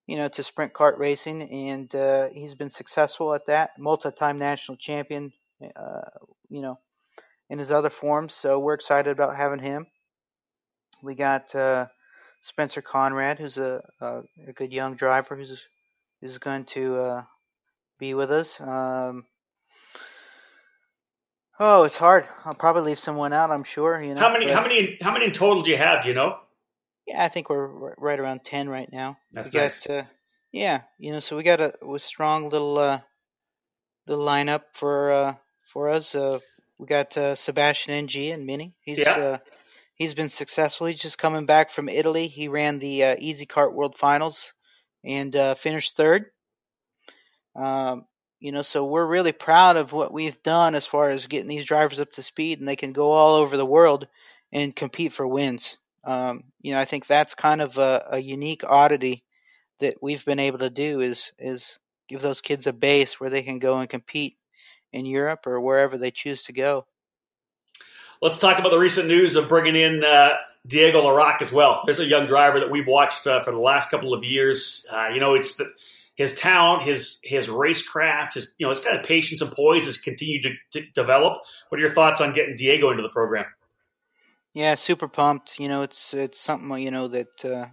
you 0.08 0.16
know, 0.16 0.26
to 0.26 0.42
sprint 0.42 0.72
kart 0.72 0.98
racing, 0.98 1.42
and 1.42 1.94
uh, 1.94 2.30
he's 2.32 2.56
been 2.56 2.70
successful 2.70 3.32
at 3.32 3.46
that. 3.46 3.78
Multi-time 3.78 4.38
national 4.38 4.76
champion, 4.76 5.32
uh, 5.62 6.00
you 6.48 6.62
know, 6.62 6.80
in 7.48 7.60
his 7.60 7.70
other 7.70 7.90
forms. 7.90 8.34
So 8.34 8.58
we're 8.58 8.74
excited 8.74 9.12
about 9.12 9.36
having 9.36 9.60
him. 9.60 9.86
We 11.00 11.14
got 11.14 11.54
uh, 11.54 11.86
Spencer 12.44 12.82
Conrad, 12.82 13.38
who's 13.38 13.56
a, 13.56 13.82
a, 14.00 14.20
a, 14.48 14.52
good 14.52 14.70
young 14.70 14.96
driver 14.96 15.34
who's 15.34 15.62
who's 16.20 16.36
going 16.36 16.66
to 16.66 16.96
uh, 16.96 17.22
be 17.98 18.12
with 18.12 18.30
us. 18.30 18.60
Um, 18.60 19.24
Oh, 21.58 21.84
it's 21.84 21.96
hard. 21.96 22.26
I'll 22.44 22.54
probably 22.56 22.82
leave 22.82 22.98
someone 22.98 23.32
out. 23.32 23.52
I'm 23.52 23.62
sure. 23.62 24.02
You 24.02 24.14
know. 24.14 24.20
How 24.20 24.32
many? 24.32 24.46
But, 24.46 24.54
how 24.54 24.62
many? 24.62 24.98
How 25.00 25.12
many 25.12 25.26
in 25.26 25.30
total 25.30 25.62
do 25.62 25.70
you 25.70 25.76
have? 25.76 26.02
Do 26.02 26.08
you 26.08 26.14
know? 26.14 26.38
Yeah, 27.06 27.22
I 27.22 27.28
think 27.28 27.48
we're 27.48 27.94
right 27.96 28.18
around 28.18 28.44
ten 28.44 28.68
right 28.68 28.88
now. 28.90 29.18
That's 29.32 29.52
we 29.52 29.60
nice. 29.60 29.86
Got, 29.86 29.96
uh, 29.96 30.02
yeah, 30.50 30.80
you 30.98 31.12
know, 31.12 31.20
so 31.20 31.36
we 31.36 31.44
got 31.44 31.60
a, 31.60 31.72
a 31.86 32.00
strong 32.00 32.48
little 32.48 32.76
uh, 32.76 32.98
little 34.08 34.24
lineup 34.24 34.62
for 34.72 35.12
uh, 35.12 35.34
for 35.62 35.90
us. 35.90 36.16
Uh, 36.16 36.40
we 36.76 36.86
got 36.86 37.16
uh, 37.16 37.36
Sebastian 37.36 37.94
Ng 37.94 38.32
and 38.32 38.46
Mini. 38.46 38.74
He's 38.80 38.98
yeah. 38.98 39.38
He's 39.94 40.14
been 40.14 40.28
successful. 40.28 40.86
He's 40.86 41.00
just 41.00 41.18
coming 41.18 41.46
back 41.46 41.70
from 41.70 41.88
Italy. 41.88 42.28
He 42.28 42.48
ran 42.48 42.78
the 42.78 43.04
uh, 43.04 43.16
Easy 43.18 43.46
Kart 43.46 43.72
World 43.72 43.96
Finals 43.96 44.52
and 45.04 45.34
uh, 45.34 45.54
finished 45.54 45.96
third. 45.96 46.26
Um, 47.56 48.04
you 48.40 48.52
know, 48.52 48.62
so 48.62 48.84
we're 48.84 49.06
really 49.06 49.32
proud 49.32 49.76
of 49.76 49.92
what 49.92 50.12
we've 50.12 50.42
done 50.42 50.74
as 50.74 50.86
far 50.86 51.10
as 51.10 51.28
getting 51.28 51.48
these 51.48 51.64
drivers 51.64 52.00
up 52.00 52.12
to 52.12 52.22
speed, 52.22 52.58
and 52.58 52.68
they 52.68 52.76
can 52.76 52.92
go 52.92 53.10
all 53.10 53.36
over 53.36 53.56
the 53.56 53.64
world 53.64 54.06
and 54.52 54.74
compete 54.76 55.12
for 55.12 55.26
wins. 55.26 55.78
Um, 56.04 56.44
you 56.60 56.74
know, 56.74 56.80
I 56.80 56.84
think 56.84 57.06
that's 57.06 57.34
kind 57.34 57.62
of 57.62 57.78
a, 57.78 58.06
a 58.12 58.18
unique 58.18 58.62
oddity 58.64 59.24
that 59.80 59.94
we've 60.02 60.24
been 60.24 60.38
able 60.38 60.58
to 60.58 60.70
do 60.70 61.00
is 61.00 61.32
is 61.38 61.78
give 62.08 62.20
those 62.20 62.42
kids 62.42 62.66
a 62.66 62.72
base 62.72 63.18
where 63.18 63.30
they 63.30 63.42
can 63.42 63.58
go 63.58 63.78
and 63.78 63.88
compete 63.88 64.36
in 64.92 65.06
Europe 65.06 65.46
or 65.46 65.60
wherever 65.60 65.96
they 65.96 66.10
choose 66.10 66.44
to 66.44 66.52
go. 66.52 66.86
Let's 68.24 68.38
talk 68.38 68.58
about 68.58 68.70
the 68.70 68.78
recent 68.78 69.06
news 69.06 69.36
of 69.36 69.48
bringing 69.48 69.76
in 69.76 70.02
uh, 70.02 70.36
Diego 70.66 71.02
Larac 71.02 71.42
as 71.42 71.52
well. 71.52 71.82
There's 71.84 72.00
a 72.00 72.06
young 72.06 72.24
driver 72.26 72.58
that 72.60 72.70
we've 72.70 72.86
watched 72.86 73.26
uh, 73.26 73.42
for 73.42 73.50
the 73.50 73.58
last 73.58 73.90
couple 73.90 74.14
of 74.14 74.24
years. 74.24 74.86
Uh, 74.90 75.08
you 75.12 75.20
know, 75.20 75.34
it's 75.34 75.56
the, 75.56 75.70
his 76.14 76.34
talent, 76.34 76.84
his 76.84 77.20
his 77.22 77.48
racecraft, 77.48 78.32
his 78.32 78.54
you 78.56 78.64
know 78.64 78.70
his 78.70 78.80
kind 78.80 78.98
of 78.98 79.04
patience 79.04 79.42
and 79.42 79.52
poise 79.52 79.84
has 79.84 79.98
continued 79.98 80.44
to, 80.72 80.80
to, 80.80 80.90
develop. 80.92 81.42
What 81.68 81.78
are 81.78 81.82
your 81.82 81.90
thoughts 81.90 82.22
on 82.22 82.32
getting 82.32 82.56
Diego 82.56 82.88
into 82.88 83.02
the 83.02 83.10
program? 83.10 83.44
Yeah, 84.54 84.76
super 84.76 85.06
pumped. 85.06 85.60
You 85.60 85.68
know, 85.68 85.82
it's 85.82 86.14
it's 86.14 86.40
something 86.40 86.78
you 86.78 86.92
know 86.92 87.08
that 87.08 87.44
uh, 87.44 87.66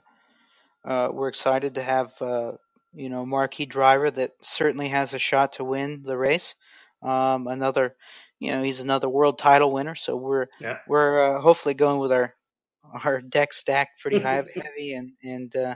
uh, 0.83 1.11
we're 1.13 1.29
excited 1.29 1.75
to 1.75 1.81
have. 1.81 2.21
Uh, 2.21 2.51
you 2.93 3.07
know, 3.07 3.25
marquee 3.25 3.65
driver 3.65 4.11
that 4.11 4.31
certainly 4.41 4.89
has 4.89 5.13
a 5.13 5.19
shot 5.19 5.53
to 5.53 5.63
win 5.63 6.03
the 6.03 6.17
race. 6.17 6.55
Um, 7.01 7.47
another, 7.47 7.95
you 8.39 8.51
know, 8.51 8.61
he's 8.63 8.79
another 8.79 9.09
world 9.09 9.37
title 9.37 9.71
winner. 9.71 9.95
So 9.95 10.15
we're 10.15 10.47
yeah. 10.59 10.77
we're 10.87 11.37
uh, 11.37 11.41
hopefully 11.41 11.73
going 11.73 11.99
with 11.99 12.11
our 12.11 12.33
our 13.03 13.21
deck 13.21 13.53
stacked 13.53 14.01
pretty 14.01 14.19
high, 14.27 14.43
heavy 14.55 14.93
and 14.93 15.11
and 15.23 15.55
uh, 15.55 15.75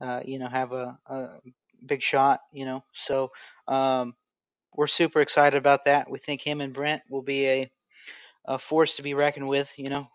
uh, 0.00 0.20
you 0.24 0.38
know, 0.38 0.48
have 0.48 0.72
a, 0.72 0.98
a, 1.06 1.28
big 1.84 2.02
shot, 2.02 2.40
you 2.52 2.64
know. 2.64 2.84
So 2.94 3.30
um, 3.68 4.14
we're 4.74 4.86
super 4.86 5.20
excited 5.20 5.56
about 5.56 5.84
that. 5.84 6.10
We 6.10 6.18
think 6.18 6.40
him 6.40 6.60
and 6.60 6.72
Brent 6.72 7.02
will 7.10 7.22
be 7.22 7.46
a, 7.46 7.70
a 8.46 8.58
force 8.58 8.96
to 8.96 9.02
be 9.02 9.14
reckoned 9.14 9.48
with. 9.48 9.72
You 9.76 9.90
know, 9.90 10.08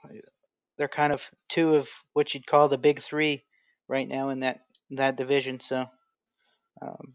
they're 0.78 0.88
kind 0.88 1.14
of 1.14 1.28
two 1.50 1.76
of 1.76 1.90
what 2.14 2.34
you'd 2.34 2.48
call 2.48 2.68
the 2.68 2.78
big 2.78 3.00
three 3.00 3.44
right 3.88 4.08
now 4.08 4.30
in 4.30 4.42
that 4.42 4.62
in 4.90 4.98
that 4.98 5.18
division. 5.18 5.60
So 5.60 5.86
um, 6.82 7.08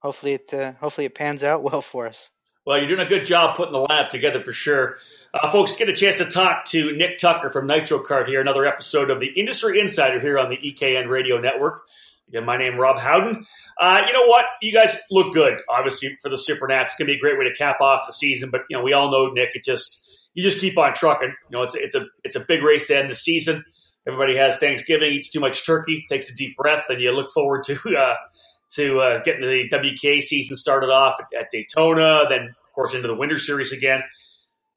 hopefully 0.00 0.34
it 0.34 0.52
uh, 0.52 0.72
hopefully 0.80 1.06
it 1.06 1.14
pans 1.14 1.44
out 1.44 1.62
well 1.70 1.80
for 1.80 2.06
us. 2.06 2.28
Well, 2.66 2.78
you're 2.78 2.88
doing 2.88 3.00
a 3.00 3.08
good 3.08 3.24
job 3.24 3.56
putting 3.56 3.72
the 3.72 3.80
lab 3.80 4.10
together 4.10 4.44
for 4.44 4.52
sure. 4.52 4.96
Uh, 5.32 5.50
folks, 5.50 5.76
get 5.76 5.88
a 5.88 5.94
chance 5.94 6.16
to 6.16 6.26
talk 6.26 6.66
to 6.66 6.94
Nick 6.94 7.18
Tucker 7.18 7.50
from 7.50 7.66
Nitro 7.66 8.00
Kart 8.00 8.26
here, 8.26 8.40
another 8.40 8.66
episode 8.66 9.10
of 9.10 9.18
the 9.18 9.28
Industry 9.28 9.80
Insider 9.80 10.20
here 10.20 10.38
on 10.38 10.50
the 10.50 10.58
EKN 10.58 11.08
Radio 11.08 11.40
Network. 11.40 11.82
Again, 12.28 12.44
my 12.44 12.58
name 12.58 12.76
Rob 12.76 12.98
Howden. 12.98 13.44
Uh, 13.78 14.02
you 14.06 14.12
know 14.12 14.26
what? 14.26 14.44
You 14.60 14.72
guys 14.72 14.94
look 15.10 15.32
good, 15.32 15.58
obviously, 15.68 16.16
for 16.22 16.28
the 16.28 16.36
Supernats. 16.36 16.82
It's 16.82 16.96
going 16.96 17.06
to 17.08 17.12
be 17.12 17.16
a 17.16 17.18
great 17.18 17.38
way 17.38 17.44
to 17.44 17.54
cap 17.54 17.80
off 17.80 18.06
the 18.06 18.12
season. 18.12 18.50
But, 18.50 18.62
you 18.68 18.76
know, 18.76 18.84
we 18.84 18.92
all 18.92 19.10
know, 19.10 19.30
Nick, 19.32 19.56
it 19.56 19.64
just 19.64 20.08
you 20.34 20.44
just 20.44 20.60
keep 20.60 20.78
on 20.78 20.94
trucking. 20.94 21.28
You 21.28 21.56
know, 21.56 21.62
it's, 21.62 21.74
it's, 21.74 21.94
a, 21.94 22.06
it's 22.22 22.36
a 22.36 22.40
big 22.40 22.62
race 22.62 22.86
to 22.86 22.96
end 22.96 23.10
the 23.10 23.16
season. 23.16 23.64
Everybody 24.06 24.36
has 24.36 24.58
Thanksgiving, 24.58 25.12
eats 25.12 25.30
too 25.30 25.40
much 25.40 25.66
turkey, 25.66 26.06
takes 26.08 26.30
a 26.30 26.34
deep 26.34 26.56
breath, 26.56 26.84
and 26.88 27.00
you 27.00 27.10
look 27.12 27.30
forward 27.30 27.64
to 27.64 27.78
uh, 27.98 28.16
to 28.70 29.00
uh, 29.00 29.22
getting 29.22 29.42
the 29.42 29.68
WK 29.68 30.22
season 30.22 30.56
started 30.56 30.90
off 30.90 31.16
at, 31.20 31.38
at 31.38 31.50
Daytona, 31.50 32.24
then 32.28 32.42
of 32.42 32.72
course 32.74 32.94
into 32.94 33.08
the 33.08 33.14
Winter 33.14 33.38
Series 33.38 33.72
again. 33.72 34.02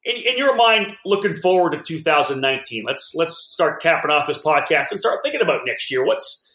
In, 0.04 0.16
in, 0.16 0.36
your 0.36 0.54
mind, 0.56 0.94
looking 1.06 1.32
forward 1.32 1.72
to 1.72 1.82
2019, 1.82 2.84
let's 2.86 3.14
let's 3.14 3.38
start 3.38 3.80
capping 3.80 4.10
off 4.10 4.26
this 4.26 4.38
podcast 4.38 4.90
and 4.90 5.00
start 5.00 5.20
thinking 5.22 5.40
about 5.40 5.62
next 5.64 5.90
year. 5.90 6.04
What's 6.04 6.46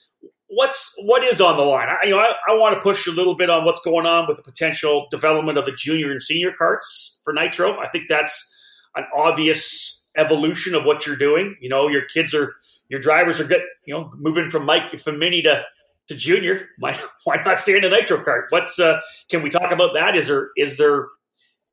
what's 0.47 0.93
what 1.04 1.23
is 1.23 1.41
on 1.41 1.58
the 1.58 1.63
line? 1.63 1.88
I, 1.89 2.06
you 2.06 2.12
know, 2.12 2.19
I, 2.19 2.34
I 2.47 2.58
want 2.58 2.75
to 2.75 2.82
push 2.82 3.08
a 3.08 3.12
little 3.12 3.36
bit 3.36 3.49
on 3.49 3.65
what's 3.65 3.82
going 3.82 4.06
on 4.06 4.28
with 4.28 4.38
the 4.38 4.43
potential 4.43 5.08
development 5.10 5.58
of 5.58 5.65
the 5.65 5.71
junior 5.71 6.12
and 6.12 6.21
senior 6.21 6.52
carts 6.56 7.19
for 7.23 7.34
Nitro. 7.34 7.80
I 7.80 7.88
think 7.88 8.06
that's 8.08 8.56
an 8.95 9.06
obvious 9.15 10.06
evolution 10.17 10.75
of 10.75 10.86
what 10.86 11.08
you're 11.08 11.15
doing. 11.15 11.56
You 11.62 11.69
know, 11.69 11.88
your 11.88 12.04
kids 12.04 12.34
are 12.34 12.56
your 12.89 12.99
drivers 12.99 13.39
are 13.39 13.45
good. 13.45 13.62
You 13.86 13.93
know, 13.95 14.12
moving 14.17 14.49
from 14.49 14.65
Mike 14.65 14.99
from 14.99 15.19
Mini 15.19 15.43
to 15.43 15.63
to 16.10 16.15
junior. 16.15 16.67
Why 16.78 17.00
why 17.24 17.41
not 17.43 17.60
stay 17.60 17.76
in 17.76 17.82
the 17.82 17.89
nitro 17.89 18.24
kart? 18.24 18.45
What's 18.50 18.80
uh, 18.80 19.00
can 19.30 19.41
we 19.41 19.50
talk 19.50 19.72
about 19.72 19.93
that? 19.93 20.15
Is 20.15 20.28
there 20.28 20.50
is 20.58 20.78
there 20.78 21.08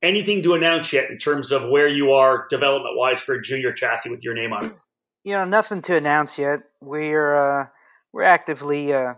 anything 0.01 0.43
to 0.43 0.53
announce 0.53 0.93
yet 0.93 1.09
in 1.09 1.17
terms 1.17 1.51
of 1.51 1.69
where 1.69 1.87
you 1.87 2.11
are 2.11 2.47
development 2.49 2.95
wise 2.97 3.19
for 3.19 3.35
a 3.35 3.41
junior 3.41 3.73
chassis 3.73 4.09
with 4.09 4.23
your 4.23 4.33
name 4.33 4.53
on 4.53 4.65
it? 4.65 4.71
You 5.23 5.33
know, 5.33 5.45
nothing 5.45 5.81
to 5.83 5.97
announce 5.97 6.39
yet. 6.39 6.61
We're 6.81 7.35
uh, 7.35 7.65
we're 8.13 8.23
actively 8.23 8.93
uh, 8.93 9.15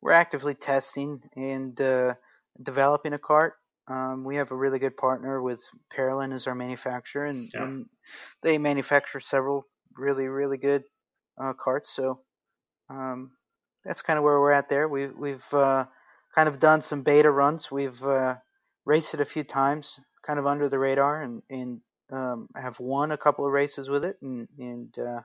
we're 0.00 0.12
actively 0.12 0.54
testing 0.54 1.20
and 1.34 1.78
uh, 1.80 2.14
developing 2.62 3.12
a 3.12 3.18
cart. 3.18 3.54
Um, 3.88 4.24
we 4.24 4.36
have 4.36 4.50
a 4.50 4.56
really 4.56 4.80
good 4.80 4.96
partner 4.96 5.40
with 5.40 5.62
Parolin 5.96 6.34
as 6.34 6.48
our 6.48 6.56
manufacturer, 6.56 7.26
and, 7.26 7.48
yeah. 7.54 7.62
and 7.62 7.86
they 8.42 8.58
manufacture 8.58 9.20
several 9.20 9.66
really 9.96 10.26
really 10.26 10.58
good 10.58 10.84
uh, 11.40 11.54
karts. 11.54 11.86
So 11.86 12.20
um, 12.88 13.30
that's 13.86 14.02
kind 14.02 14.18
of 14.18 14.24
where 14.24 14.40
we're 14.40 14.52
at 14.52 14.68
there. 14.68 14.88
We, 14.88 15.06
we've 15.06 15.46
uh, 15.52 15.86
kind 16.34 16.48
of 16.48 16.58
done 16.58 16.80
some 16.80 17.02
beta 17.02 17.30
runs. 17.30 17.70
We've 17.70 18.02
uh, 18.02 18.36
raced 18.84 19.14
it 19.14 19.20
a 19.20 19.24
few 19.24 19.44
times, 19.44 19.98
kind 20.22 20.38
of 20.38 20.46
under 20.46 20.68
the 20.68 20.78
radar, 20.78 21.22
and, 21.22 21.42
and 21.48 21.80
um, 22.10 22.48
have 22.54 22.80
won 22.80 23.12
a 23.12 23.16
couple 23.16 23.46
of 23.46 23.52
races 23.52 23.88
with 23.88 24.04
it, 24.04 24.16
and, 24.22 24.48
and 24.58 24.98
uh, 24.98 25.20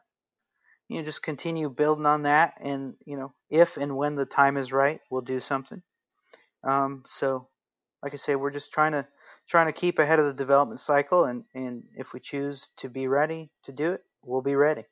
you 0.88 0.98
know 0.98 1.04
just 1.04 1.24
continue 1.24 1.70
building 1.70 2.06
on 2.06 2.24
that. 2.24 2.54
And 2.62 2.96
you 3.06 3.18
know, 3.18 3.34
if 3.50 3.78
and 3.78 3.98
when 3.98 4.16
the 4.16 4.26
time 4.26 4.58
is 4.58 4.72
right, 4.72 5.00
we'll 5.10 5.22
do 5.22 5.40
something. 5.40 5.82
Um, 6.64 7.04
so, 7.08 7.48
like 8.04 8.14
I 8.14 8.18
say, 8.18 8.36
we're 8.36 8.52
just 8.52 8.72
trying 8.72 8.92
to 8.92 9.08
trying 9.48 9.68
to 9.68 9.74
keep 9.74 10.00
ahead 10.00 10.20
of 10.20 10.26
the 10.26 10.34
development 10.34 10.80
cycle, 10.80 11.26
and, 11.26 11.44
and 11.54 11.84
if 11.96 12.14
we 12.14 12.20
choose 12.20 12.72
to 12.78 12.90
be 12.90 13.08
ready 13.08 13.50
to 13.64 13.72
do 13.72 13.94
it, 13.94 14.02
we'll 14.24 14.42
be 14.42 14.56
ready. 14.56 14.84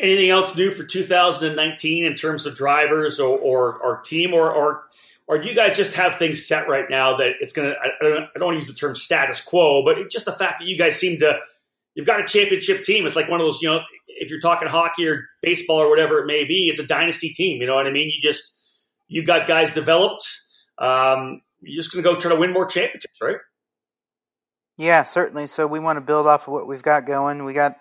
Anything 0.00 0.30
else 0.30 0.56
new 0.56 0.70
for 0.70 0.84
2019 0.84 2.04
in 2.04 2.14
terms 2.14 2.46
of 2.46 2.54
drivers 2.54 3.20
or 3.20 3.38
or, 3.38 3.78
or 3.78 4.00
team 4.00 4.32
or, 4.32 4.50
or 4.50 4.84
or 5.26 5.38
do 5.38 5.48
you 5.48 5.54
guys 5.54 5.76
just 5.76 5.94
have 5.94 6.16
things 6.16 6.46
set 6.46 6.68
right 6.68 6.86
now 6.90 7.18
that 7.18 7.34
it's 7.40 7.52
going 7.52 7.68
to? 7.68 7.76
I 7.78 7.90
don't, 8.02 8.24
I 8.24 8.38
don't 8.38 8.46
want 8.46 8.54
to 8.60 8.66
use 8.66 8.66
the 8.66 8.74
term 8.74 8.96
status 8.96 9.40
quo, 9.40 9.84
but 9.84 9.98
it's 9.98 10.12
just 10.12 10.24
the 10.24 10.32
fact 10.32 10.58
that 10.58 10.66
you 10.66 10.76
guys 10.76 10.98
seem 10.98 11.20
to 11.20 11.38
you've 11.94 12.06
got 12.06 12.20
a 12.20 12.24
championship 12.24 12.82
team. 12.82 13.06
It's 13.06 13.14
like 13.14 13.28
one 13.28 13.40
of 13.40 13.46
those, 13.46 13.62
you 13.62 13.68
know, 13.68 13.80
if 14.08 14.30
you're 14.30 14.40
talking 14.40 14.68
hockey 14.68 15.06
or 15.06 15.26
baseball 15.42 15.78
or 15.78 15.88
whatever 15.88 16.18
it 16.18 16.26
may 16.26 16.44
be, 16.44 16.68
it's 16.68 16.80
a 16.80 16.86
dynasty 16.86 17.30
team. 17.30 17.60
You 17.60 17.66
know 17.66 17.74
what 17.74 17.86
I 17.86 17.92
mean? 17.92 18.10
You 18.10 18.20
just 18.20 18.56
you 19.06 19.24
got 19.24 19.46
guys 19.46 19.70
developed. 19.72 20.26
Um, 20.78 21.42
you're 21.60 21.82
just 21.82 21.92
going 21.92 22.02
to 22.02 22.10
go 22.10 22.18
try 22.18 22.30
to 22.32 22.40
win 22.40 22.52
more 22.52 22.66
championships, 22.66 23.20
right? 23.22 23.36
Yeah, 24.78 25.02
certainly. 25.02 25.46
So 25.46 25.66
we 25.66 25.78
want 25.78 25.98
to 25.98 26.00
build 26.00 26.26
off 26.26 26.48
of 26.48 26.54
what 26.54 26.66
we've 26.66 26.82
got 26.82 27.04
going. 27.04 27.44
We 27.44 27.52
got, 27.52 27.76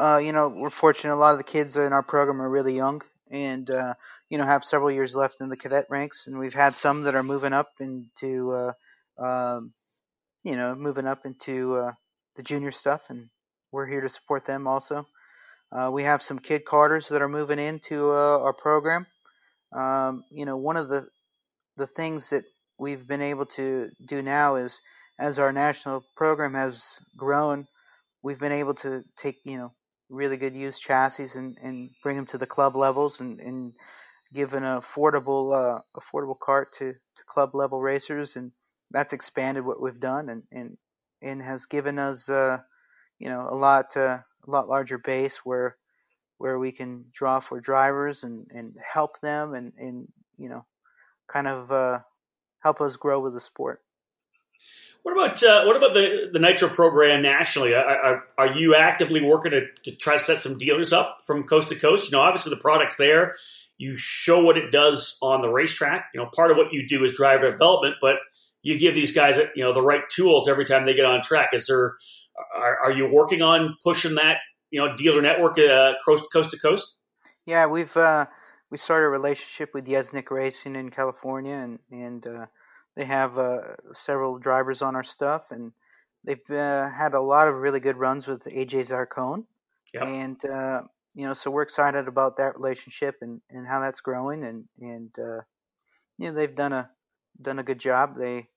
uh, 0.00 0.16
you 0.16 0.32
know, 0.32 0.48
we're 0.48 0.70
fortunate. 0.70 1.14
A 1.14 1.16
lot 1.16 1.32
of 1.32 1.38
the 1.38 1.44
kids 1.44 1.76
in 1.76 1.92
our 1.92 2.02
program 2.02 2.40
are 2.40 2.48
really 2.48 2.74
young, 2.74 3.02
and 3.30 3.70
uh, 3.70 3.92
you 4.30 4.38
know, 4.38 4.46
have 4.46 4.64
several 4.64 4.90
years 4.90 5.14
left 5.14 5.42
in 5.42 5.50
the 5.50 5.58
cadet 5.58 5.88
ranks. 5.90 6.26
And 6.26 6.38
we've 6.38 6.54
had 6.54 6.74
some 6.74 7.02
that 7.02 7.14
are 7.14 7.22
moving 7.22 7.52
up 7.52 7.68
into, 7.80 8.50
uh, 8.50 8.72
um, 9.22 9.74
you 10.42 10.56
know, 10.56 10.74
moving 10.74 11.06
up 11.06 11.26
into 11.26 11.76
uh, 11.76 11.92
the 12.36 12.42
junior 12.42 12.70
stuff, 12.70 13.10
and 13.10 13.28
we're 13.72 13.86
here 13.86 14.00
to 14.00 14.08
support 14.08 14.46
them 14.46 14.66
also. 14.66 15.06
Uh, 15.70 15.90
we 15.92 16.04
have 16.04 16.22
some 16.22 16.38
kid 16.38 16.64
carters 16.64 17.08
that 17.08 17.20
are 17.20 17.28
moving 17.28 17.58
into 17.58 18.10
uh, 18.10 18.38
our 18.38 18.54
program. 18.54 19.06
Um, 19.70 20.24
you 20.30 20.46
know, 20.46 20.56
one 20.56 20.78
of 20.78 20.88
the 20.88 21.08
the 21.76 21.86
things 21.86 22.30
that 22.30 22.44
we've 22.78 23.06
been 23.06 23.20
able 23.20 23.44
to 23.46 23.90
do 24.02 24.22
now 24.22 24.56
is 24.56 24.80
as 25.18 25.38
our 25.38 25.52
national 25.52 26.02
program 26.16 26.54
has 26.54 26.98
grown, 27.18 27.66
we've 28.22 28.40
been 28.40 28.52
able 28.52 28.74
to 28.76 29.04
take 29.18 29.36
you 29.44 29.58
know 29.58 29.72
really 30.10 30.36
good 30.36 30.54
used 30.54 30.82
chassis 30.82 31.38
and, 31.38 31.58
and 31.62 31.90
bring 32.02 32.16
them 32.16 32.26
to 32.26 32.38
the 32.38 32.46
club 32.46 32.76
levels 32.76 33.20
and, 33.20 33.40
and 33.40 33.72
give 34.34 34.54
an 34.54 34.64
affordable 34.64 35.54
uh, 35.54 35.80
affordable 35.98 36.38
cart 36.38 36.72
to, 36.74 36.92
to 36.92 37.22
club 37.26 37.54
level 37.54 37.80
racers 37.80 38.36
and 38.36 38.52
that's 38.90 39.12
expanded 39.12 39.64
what 39.64 39.80
we've 39.80 40.00
done 40.00 40.28
and, 40.28 40.42
and, 40.52 40.76
and 41.22 41.42
has 41.42 41.66
given 41.66 41.98
us 41.98 42.28
uh, 42.28 42.58
you 43.18 43.28
know 43.28 43.48
a 43.50 43.54
lot 43.54 43.96
uh, 43.96 44.18
a 44.46 44.50
lot 44.50 44.68
larger 44.68 44.98
base 44.98 45.38
where 45.44 45.76
where 46.38 46.58
we 46.58 46.72
can 46.72 47.04
draw 47.12 47.38
for 47.38 47.60
drivers 47.60 48.24
and, 48.24 48.46
and 48.54 48.76
help 48.82 49.20
them 49.20 49.54
and, 49.54 49.72
and 49.78 50.08
you 50.38 50.48
know 50.48 50.64
kind 51.28 51.46
of 51.46 51.70
uh, 51.70 52.00
help 52.60 52.80
us 52.80 52.96
grow 52.96 53.20
with 53.20 53.34
the 53.34 53.40
sport. 53.40 53.80
What 55.02 55.12
about 55.12 55.42
uh, 55.42 55.64
what 55.64 55.76
about 55.76 55.94
the 55.94 56.30
the 56.32 56.38
Nitro 56.38 56.68
program 56.68 57.22
nationally? 57.22 57.74
Are, 57.74 57.84
are, 57.84 58.24
are 58.36 58.52
you 58.52 58.74
actively 58.74 59.22
working 59.22 59.52
to, 59.52 59.66
to, 59.84 59.96
try 59.96 60.14
to 60.14 60.20
set 60.20 60.38
some 60.38 60.58
dealers 60.58 60.92
up 60.92 61.18
from 61.26 61.44
coast 61.44 61.70
to 61.70 61.74
coast? 61.74 62.04
You 62.04 62.10
know, 62.12 62.20
obviously 62.20 62.50
the 62.50 62.60
product's 62.60 62.96
there. 62.96 63.34
You 63.78 63.96
show 63.96 64.44
what 64.44 64.58
it 64.58 64.70
does 64.70 65.18
on 65.22 65.40
the 65.40 65.48
racetrack. 65.48 66.08
You 66.12 66.20
know, 66.20 66.28
part 66.34 66.50
of 66.50 66.58
what 66.58 66.72
you 66.72 66.86
do 66.86 67.02
is 67.04 67.14
driver 67.14 67.50
development, 67.50 67.96
but 68.00 68.16
you 68.62 68.78
give 68.78 68.94
these 68.94 69.12
guys 69.12 69.38
you 69.56 69.64
know 69.64 69.72
the 69.72 69.82
right 69.82 70.02
tools 70.10 70.48
every 70.48 70.66
time 70.66 70.84
they 70.84 70.94
get 70.94 71.06
on 71.06 71.22
track. 71.22 71.50
Is 71.54 71.66
there 71.66 71.96
are, 72.54 72.78
are 72.84 72.92
you 72.92 73.10
working 73.10 73.42
on 73.42 73.76
pushing 73.82 74.16
that 74.16 74.38
you 74.70 74.80
know 74.80 74.96
dealer 74.96 75.22
network 75.22 75.58
uh, 75.58 75.94
coast 76.04 76.24
coast 76.32 76.50
to 76.50 76.58
coast? 76.58 76.96
Yeah, 77.46 77.66
we've 77.66 77.96
uh, 77.96 78.26
we 78.70 78.78
started 78.78 79.06
a 79.06 79.10
relationship 79.10 79.74
with 79.74 79.86
Yesnick 79.86 80.30
Racing 80.30 80.76
in 80.76 80.90
California, 80.90 81.54
and 81.54 81.78
and 81.90 82.26
uh, 82.26 82.46
they 83.00 83.06
have 83.06 83.38
uh, 83.38 83.60
several 83.94 84.38
drivers 84.38 84.82
on 84.82 84.94
our 84.94 85.02
stuff, 85.02 85.52
and 85.52 85.72
they've 86.22 86.50
uh, 86.50 86.86
had 86.90 87.14
a 87.14 87.20
lot 87.20 87.48
of 87.48 87.54
really 87.54 87.80
good 87.80 87.96
runs 87.96 88.26
with 88.26 88.44
AJ 88.44 88.90
Zarcone. 88.90 89.46
Yep. 89.94 90.02
And 90.02 90.44
uh, 90.44 90.82
you 91.14 91.26
know, 91.26 91.32
so 91.32 91.50
we're 91.50 91.62
excited 91.62 92.08
about 92.08 92.36
that 92.36 92.58
relationship 92.58 93.16
and, 93.22 93.40
and 93.48 93.66
how 93.66 93.80
that's 93.80 94.02
growing, 94.02 94.44
and 94.44 94.64
and 94.82 95.18
uh, 95.18 95.40
you 96.18 96.28
know 96.28 96.34
they've 96.34 96.54
done 96.54 96.74
a 96.74 96.90
done 97.40 97.58
a 97.58 97.62
good 97.62 97.78
job. 97.78 98.18
They 98.18 98.48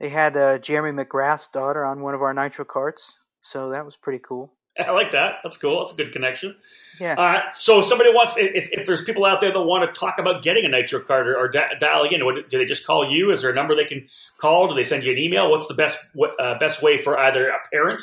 they 0.00 0.08
had 0.08 0.34
uh, 0.34 0.58
Jeremy 0.58 1.04
McGrath's 1.04 1.50
daughter 1.50 1.84
on 1.84 2.00
one 2.00 2.14
of 2.14 2.22
our 2.22 2.32
nitro 2.32 2.64
carts, 2.64 3.18
so 3.42 3.68
that 3.72 3.84
was 3.84 3.96
pretty 3.96 4.20
cool. 4.26 4.54
I 4.86 4.90
like 4.90 5.12
that. 5.12 5.38
That's 5.42 5.56
cool. 5.56 5.80
That's 5.80 5.92
a 5.92 5.96
good 5.96 6.12
connection. 6.12 6.56
Yeah. 7.00 7.14
Uh, 7.18 7.42
so 7.52 7.82
somebody 7.82 8.10
wants, 8.10 8.36
if, 8.36 8.68
if 8.72 8.86
there's 8.86 9.02
people 9.02 9.24
out 9.24 9.40
there 9.40 9.52
that 9.52 9.62
want 9.62 9.92
to 9.92 9.98
talk 9.98 10.18
about 10.18 10.42
getting 10.42 10.64
a 10.64 10.68
nitro 10.68 11.00
card 11.00 11.28
or, 11.28 11.36
or 11.36 11.48
da- 11.48 11.74
dialing 11.78 12.12
in, 12.12 12.24
what, 12.24 12.48
do 12.48 12.58
they 12.58 12.64
just 12.64 12.86
call 12.86 13.10
you? 13.10 13.30
Is 13.30 13.42
there 13.42 13.50
a 13.50 13.54
number 13.54 13.74
they 13.74 13.84
can 13.84 14.08
call? 14.38 14.68
Do 14.68 14.74
they 14.74 14.84
send 14.84 15.04
you 15.04 15.12
an 15.12 15.18
email? 15.18 15.50
What's 15.50 15.68
the 15.68 15.74
best 15.74 15.98
uh, 16.38 16.58
best 16.58 16.82
way 16.82 16.98
for 16.98 17.18
either 17.18 17.48
a 17.48 17.58
parent 17.72 18.02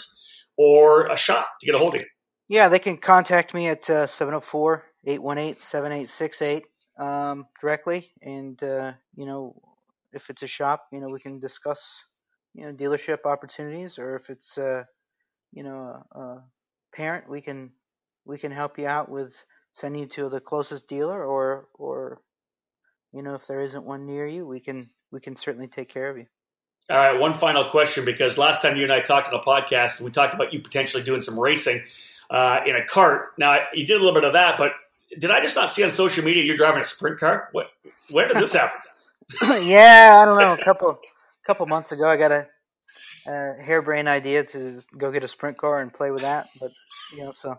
or 0.58 1.08
a 1.08 1.18
shop 1.18 1.48
to 1.60 1.66
get 1.66 1.76
a 1.76 1.78
hold 1.78 1.96
of 1.96 2.02
you? 2.02 2.08
Yeah, 2.50 2.68
they 2.68 2.80
can 2.80 2.98
contact 2.98 3.54
me 3.54 3.68
at 3.68 3.90
uh, 3.90 4.08
704 4.08 4.84
818 5.06 5.62
7868 5.62 6.64
um, 6.98 7.48
directly. 7.62 8.12
And, 8.22 8.62
uh, 8.62 8.94
you 9.16 9.26
know, 9.26 9.56
if 10.14 10.30
it's 10.30 10.44
a 10.44 10.48
shop, 10.48 10.88
you 10.92 11.00
know, 11.00 11.10
we 11.10 11.20
can 11.20 11.40
discuss, 11.40 12.02
you 12.54 12.66
know, 12.66 12.74
dealership 12.74 13.26
opportunities 13.26 14.00
or 14.00 14.16
if 14.16 14.30
it's, 14.30 14.58
uh, 14.58 14.84
you 15.52 15.64
know, 15.64 16.04
a, 16.12 16.38
parent, 16.94 17.30
we 17.30 17.42
can 17.42 17.72
we 18.26 18.38
can 18.38 18.52
help 18.52 18.78
you 18.78 18.88
out 18.88 19.10
with 19.10 19.34
sending 19.74 20.02
you 20.02 20.08
to 20.08 20.30
the 20.30 20.40
closest 20.40 20.88
dealer, 20.88 21.24
or 21.24 21.68
or 21.74 22.22
you 23.12 23.22
know 23.22 23.36
if 23.36 23.48
there 23.48 23.60
isn't 23.60 23.86
one 23.86 24.06
near 24.06 24.28
you, 24.28 24.46
we 24.46 24.60
can 24.60 24.90
we 25.12 25.20
can 25.20 25.36
certainly 25.36 25.68
take 25.68 25.90
care 25.90 26.10
of 26.10 26.18
you. 26.18 26.26
All 26.90 26.98
right, 26.98 27.20
one 27.20 27.34
final 27.36 27.66
question 27.66 28.04
because 28.04 28.38
last 28.38 28.62
time 28.62 28.76
you 28.76 28.84
and 28.84 28.92
I 28.92 29.00
talked 29.00 29.28
on 29.28 29.40
a 29.40 29.44
podcast, 29.44 30.02
we 30.02 30.10
talked 30.10 30.34
about 30.34 30.54
you 30.54 30.60
potentially 30.60 31.04
doing 31.04 31.22
some 31.22 31.40
racing 31.40 31.84
uh, 32.30 32.62
in 32.66 32.76
a 32.76 32.86
cart. 32.86 33.34
Now 33.38 33.60
you 33.74 33.86
did 33.86 33.96
a 33.96 34.00
little 34.00 34.14
bit 34.14 34.24
of 34.24 34.34
that, 34.34 34.58
but 34.58 34.72
did 35.20 35.32
I 35.32 35.42
just 35.42 35.56
not 35.56 35.70
see 35.70 35.84
on 35.84 35.92
social 35.92 36.24
media 36.24 36.44
you're 36.44 36.58
driving 36.58 36.82
a 36.82 36.86
sprint 36.86 37.20
car? 37.20 37.50
What? 37.52 37.68
When 38.10 38.28
did 38.28 38.38
this 38.38 38.54
happen? 38.54 38.82
yeah, 39.68 40.20
I 40.22 40.26
don't 40.26 40.40
know. 40.40 40.54
A 40.54 40.64
couple 40.64 41.00
couple 41.46 41.66
months 41.68 41.92
ago, 41.92 42.08
I 42.08 42.18
got 42.18 42.32
a 42.32 42.48
uh, 43.30 43.54
harebrained 43.62 44.08
idea 44.08 44.44
to 44.44 44.82
go 44.98 45.12
get 45.12 45.24
a 45.24 45.28
sprint 45.28 45.58
car 45.58 45.82
and 45.82 45.94
play 45.94 46.12
with 46.12 46.22
that. 46.22 46.50
But 46.60 46.72
you 47.16 47.24
know, 47.24 47.32
so 47.32 47.58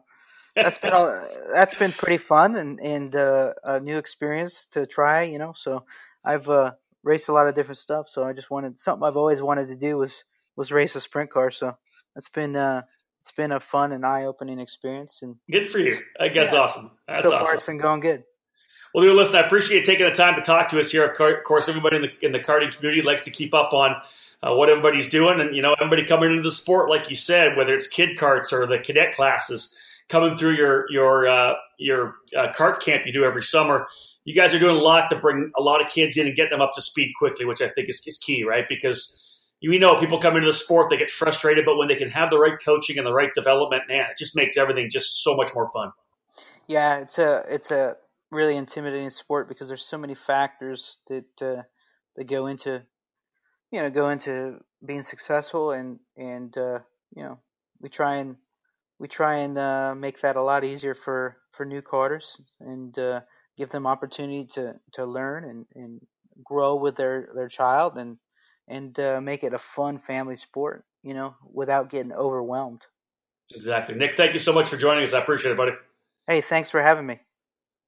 that's 0.55 0.79
been 0.79 0.93
all, 0.93 1.27
that's 1.53 1.75
been 1.75 1.93
pretty 1.93 2.19
fun 2.19 2.57
and 2.57 2.81
and 2.81 3.15
uh, 3.15 3.55
a 3.63 3.81
new 3.81 3.99
experience 3.99 4.67
to 4.73 4.87
try. 4.87 5.23
You 5.23 5.39
know, 5.39 5.55
so 5.57 5.85
I've 6.25 6.49
uh, 6.49 6.73
raced 7.03 7.29
a 7.29 7.33
lot 7.33 7.47
of 7.47 7.55
different 7.55 7.79
stuff. 7.79 8.09
So 8.09 8.25
I 8.25 8.33
just 8.33 8.51
wanted 8.51 8.81
something 8.81 9.07
I've 9.07 9.17
always 9.17 9.43
wanted 9.43 9.69
to 9.69 9.77
do 9.77 9.97
was 9.97 10.25
was 10.57 10.73
race 10.73 10.97
a 10.97 11.01
sprint 11.01 11.31
car. 11.31 11.51
So 11.51 11.77
it's 12.17 12.29
been 12.29 12.57
uh, 12.57 12.83
it's 13.21 13.33
been 13.33 13.53
a 13.53 13.61
fun 13.61 13.93
and 13.93 14.05
eye 14.05 14.25
opening 14.25 14.59
experience. 14.59 15.21
And 15.23 15.37
good 15.51 15.69
for 15.69 15.79
you. 15.79 15.99
That's 16.19 16.53
yeah. 16.53 16.59
awesome. 16.59 16.91
That's 17.07 17.23
so 17.23 17.31
far, 17.31 17.43
awesome. 17.43 17.57
it's 17.57 17.67
been 17.67 17.79
going 17.79 18.01
good. 18.01 18.25
Well, 18.93 19.05
dear 19.05 19.15
listen, 19.15 19.37
I 19.37 19.47
appreciate 19.47 19.85
taking 19.85 20.07
the 20.07 20.13
time 20.13 20.35
to 20.35 20.41
talk 20.41 20.71
to 20.71 20.81
us 20.81 20.91
here. 20.91 21.07
Of 21.07 21.45
course, 21.45 21.69
everybody 21.69 21.97
in 21.97 22.03
the 22.03 22.27
in 22.27 22.33
the 22.33 22.41
karting 22.41 22.75
community 22.75 23.03
likes 23.03 23.23
to 23.23 23.31
keep 23.31 23.55
up 23.55 23.73
on 23.73 23.95
uh, 24.43 24.55
what 24.55 24.69
everybody's 24.69 25.09
doing, 25.09 25.41
and 25.41 25.55
you 25.55 25.63
know 25.63 25.75
everybody 25.75 26.05
coming 26.05 26.31
into 26.31 26.43
the 26.43 26.51
sport, 26.51 26.91
like 26.91 27.09
you 27.09 27.17
said, 27.17 27.57
whether 27.57 27.75
it's 27.75 27.87
kid 27.87 28.19
carts 28.19 28.53
or 28.53 28.67
the 28.67 28.81
cadet 28.81 29.15
classes 29.15 29.75
coming 30.09 30.37
through 30.37 30.53
your 30.53 30.87
your 30.91 31.29
uh, 31.29 31.55
your 31.79 32.17
uh, 32.37 32.53
cart 32.53 32.83
camp 32.83 33.07
you 33.07 33.13
do 33.13 33.25
every 33.25 33.45
summer. 33.45 33.87
You 34.25 34.35
guys 34.35 34.53
are 34.53 34.59
doing 34.59 34.77
a 34.77 34.81
lot 34.81 35.09
to 35.11 35.17
bring 35.17 35.51
a 35.57 35.63
lot 35.63 35.81
of 35.81 35.91
kids 35.91 36.17
in 36.17 36.27
and 36.27 36.37
get 36.37 36.51
them 36.51 36.61
up 36.61 36.73
to 36.75 36.83
speed 36.83 37.13
quickly, 37.17 37.47
which 37.47 37.63
I 37.63 37.69
think 37.69 37.89
is, 37.89 38.03
is 38.07 38.19
key, 38.19 38.45
right? 38.45 38.67
Because 38.69 39.17
we 39.63 39.79
know 39.79 39.99
people 39.99 40.19
come 40.19 40.37
into 40.37 40.47
the 40.47 40.53
sport, 40.53 40.91
they 40.91 40.99
get 40.99 41.11
frustrated, 41.11 41.65
but 41.65 41.77
when 41.77 41.89
they 41.89 41.97
can 41.97 42.09
have 42.11 42.31
the 42.31 42.39
right 42.39 42.59
coaching 42.63 42.99
and 42.99 43.07
the 43.07 43.15
right 43.15 43.33
development, 43.35 43.85
man, 43.89 44.07
it 44.11 44.19
just 44.19 44.37
makes 44.37 44.57
everything 44.57 44.91
just 44.91 45.23
so 45.23 45.35
much 45.37 45.55
more 45.55 45.69
fun. 45.73 45.93
Yeah, 46.67 46.99
it's 46.99 47.19
a 47.19 47.45
it's 47.49 47.71
a 47.71 47.97
really 48.31 48.57
intimidating 48.57 49.11
sport 49.11 49.49
because 49.49 49.69
there's 49.69 49.85
so 49.85 49.99
many 49.99 50.15
factors 50.15 50.99
that 51.09 51.43
uh, 51.43 51.63
that 52.17 52.29
go 52.29 52.47
into 52.47 52.85
you 53.71 53.81
know 53.81 53.91
go 53.91 54.11
into 54.11 54.59
being 54.85 55.03
successful 55.03 55.73
and 55.73 55.99
and 56.17 56.57
uh, 56.57 56.79
you 57.15 57.23
know 57.23 57.39
we 57.81 57.89
try 57.89 58.17
and 58.17 58.37
we 58.99 59.09
try 59.09 59.37
and 59.37 59.59
uh, 59.59 59.95
make 59.95 60.21
that 60.21 60.37
a 60.37 60.43
lot 60.43 60.65
easier 60.65 60.95
for 60.95 61.37
for 61.51 61.65
new 61.65 61.83
carters 61.83 62.41
and 62.61 62.99
uh, 62.99 63.21
give 63.57 63.71
them 63.71 63.87
opportunity 63.87 64.45
to 64.45 64.75
to 64.93 65.05
learn 65.05 65.45
and 65.45 65.67
and 65.75 66.01
grow 66.45 66.77
with 66.77 66.97
their 66.97 67.29
their 67.35 67.49
child 67.49 67.99
and 67.99 68.19
and 68.69 68.99
uh, 69.01 69.21
make 69.21 69.43
it 69.43 69.55
a 69.55 69.59
fun 69.59 69.99
family 69.99 70.37
sport 70.37 70.85
you 71.03 71.15
know 71.15 71.35
without 71.53 71.91
getting 71.91 72.13
overwhelmed. 72.13 72.83
Exactly. 73.53 73.97
Nick 73.97 74.17
thank 74.17 74.35
you 74.35 74.39
so 74.39 74.53
much 74.53 74.69
for 74.69 74.77
joining 74.77 75.05
us. 75.05 75.13
I 75.13 75.19
appreciate 75.19 75.53
it 75.53 75.57
buddy. 75.57 75.73
Hey 76.27 76.41
thanks 76.41 76.71
for 76.71 76.81
having 76.81 77.07
me 77.07 77.21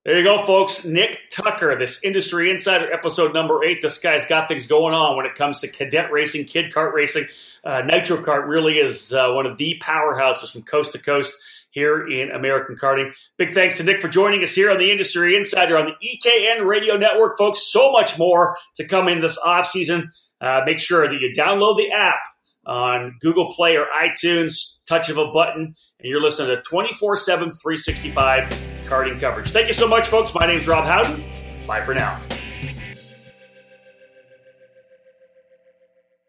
there 0.05 0.19
you 0.19 0.25
go, 0.25 0.43
folks. 0.43 0.85
Nick 0.85 1.31
Tucker, 1.31 1.77
this 1.79 2.03
industry 2.03 2.51
insider, 2.51 2.93
episode 2.93 3.33
number 3.33 3.63
eight. 3.65 3.81
This 3.83 3.99
guy's 3.99 4.27
got 4.27 4.49
things 4.49 4.67
going 4.67 4.95
on 4.95 5.17
when 5.17 5.27
it 5.27 5.37
comes 5.37 5.61
to 5.61 5.69
cadet 5.69 6.11
racing, 6.11 6.47
kid 6.47 6.73
kart 6.73 6.93
racing. 6.93 7.27
Uh, 7.65 7.83
Nitro 7.83 8.17
Kart 8.17 8.49
really 8.49 8.75
is 8.75 9.13
uh, 9.13 9.31
one 9.31 9.47
of 9.47 9.57
the 9.57 9.81
powerhouses 9.81 10.51
from 10.51 10.63
coast 10.63 10.93
to 10.93 10.99
coast 10.99 11.33
here 11.71 12.07
in 12.07 12.33
American 12.33 12.77
karting. 12.77 13.13
Big 13.37 13.55
thanks 13.55 13.79
to 13.79 13.85
Nick 13.85 14.01
for 14.01 14.09
joining 14.09 14.43
us 14.43 14.55
here 14.55 14.73
on 14.73 14.79
the 14.79 14.91
Industry 14.91 15.37
Insider 15.37 15.79
on 15.79 15.87
the 15.87 16.19
EKN 16.19 16.67
Radio 16.67 16.97
Network, 16.97 17.39
folks. 17.39 17.71
So 17.71 17.93
much 17.93 18.19
more 18.19 18.57
to 18.77 18.85
come 18.85 19.07
in 19.07 19.21
this 19.21 19.39
off 19.39 19.67
season. 19.67 20.11
Uh, 20.41 20.63
make 20.67 20.81
sure 20.81 21.07
that 21.07 21.21
you 21.21 21.33
download 21.37 21.77
the 21.77 21.93
app 21.93 22.21
on 22.67 23.17
Google 23.21 23.55
Play 23.55 23.77
or 23.77 23.87
iTunes, 23.95 24.79
touch 24.89 25.09
of 25.09 25.19
a 25.19 25.31
button, 25.31 25.77
and 26.01 26.11
you're 26.11 26.21
listening 26.21 26.57
to 26.57 26.63
24 26.63 27.17
7, 27.17 27.53
365 27.53 28.72
karting 28.93 29.19
coverage. 29.19 29.51
Thank 29.51 29.69
you 29.69 29.75
so 29.75 29.89
much, 29.89 30.07
folks. 30.07 30.35
My 30.35 30.47
name's 30.47 30.67
Rob 30.67 30.85
Howden. 30.85 31.25
Bye 31.67 31.81
for 31.81 31.95
now. 31.95 32.21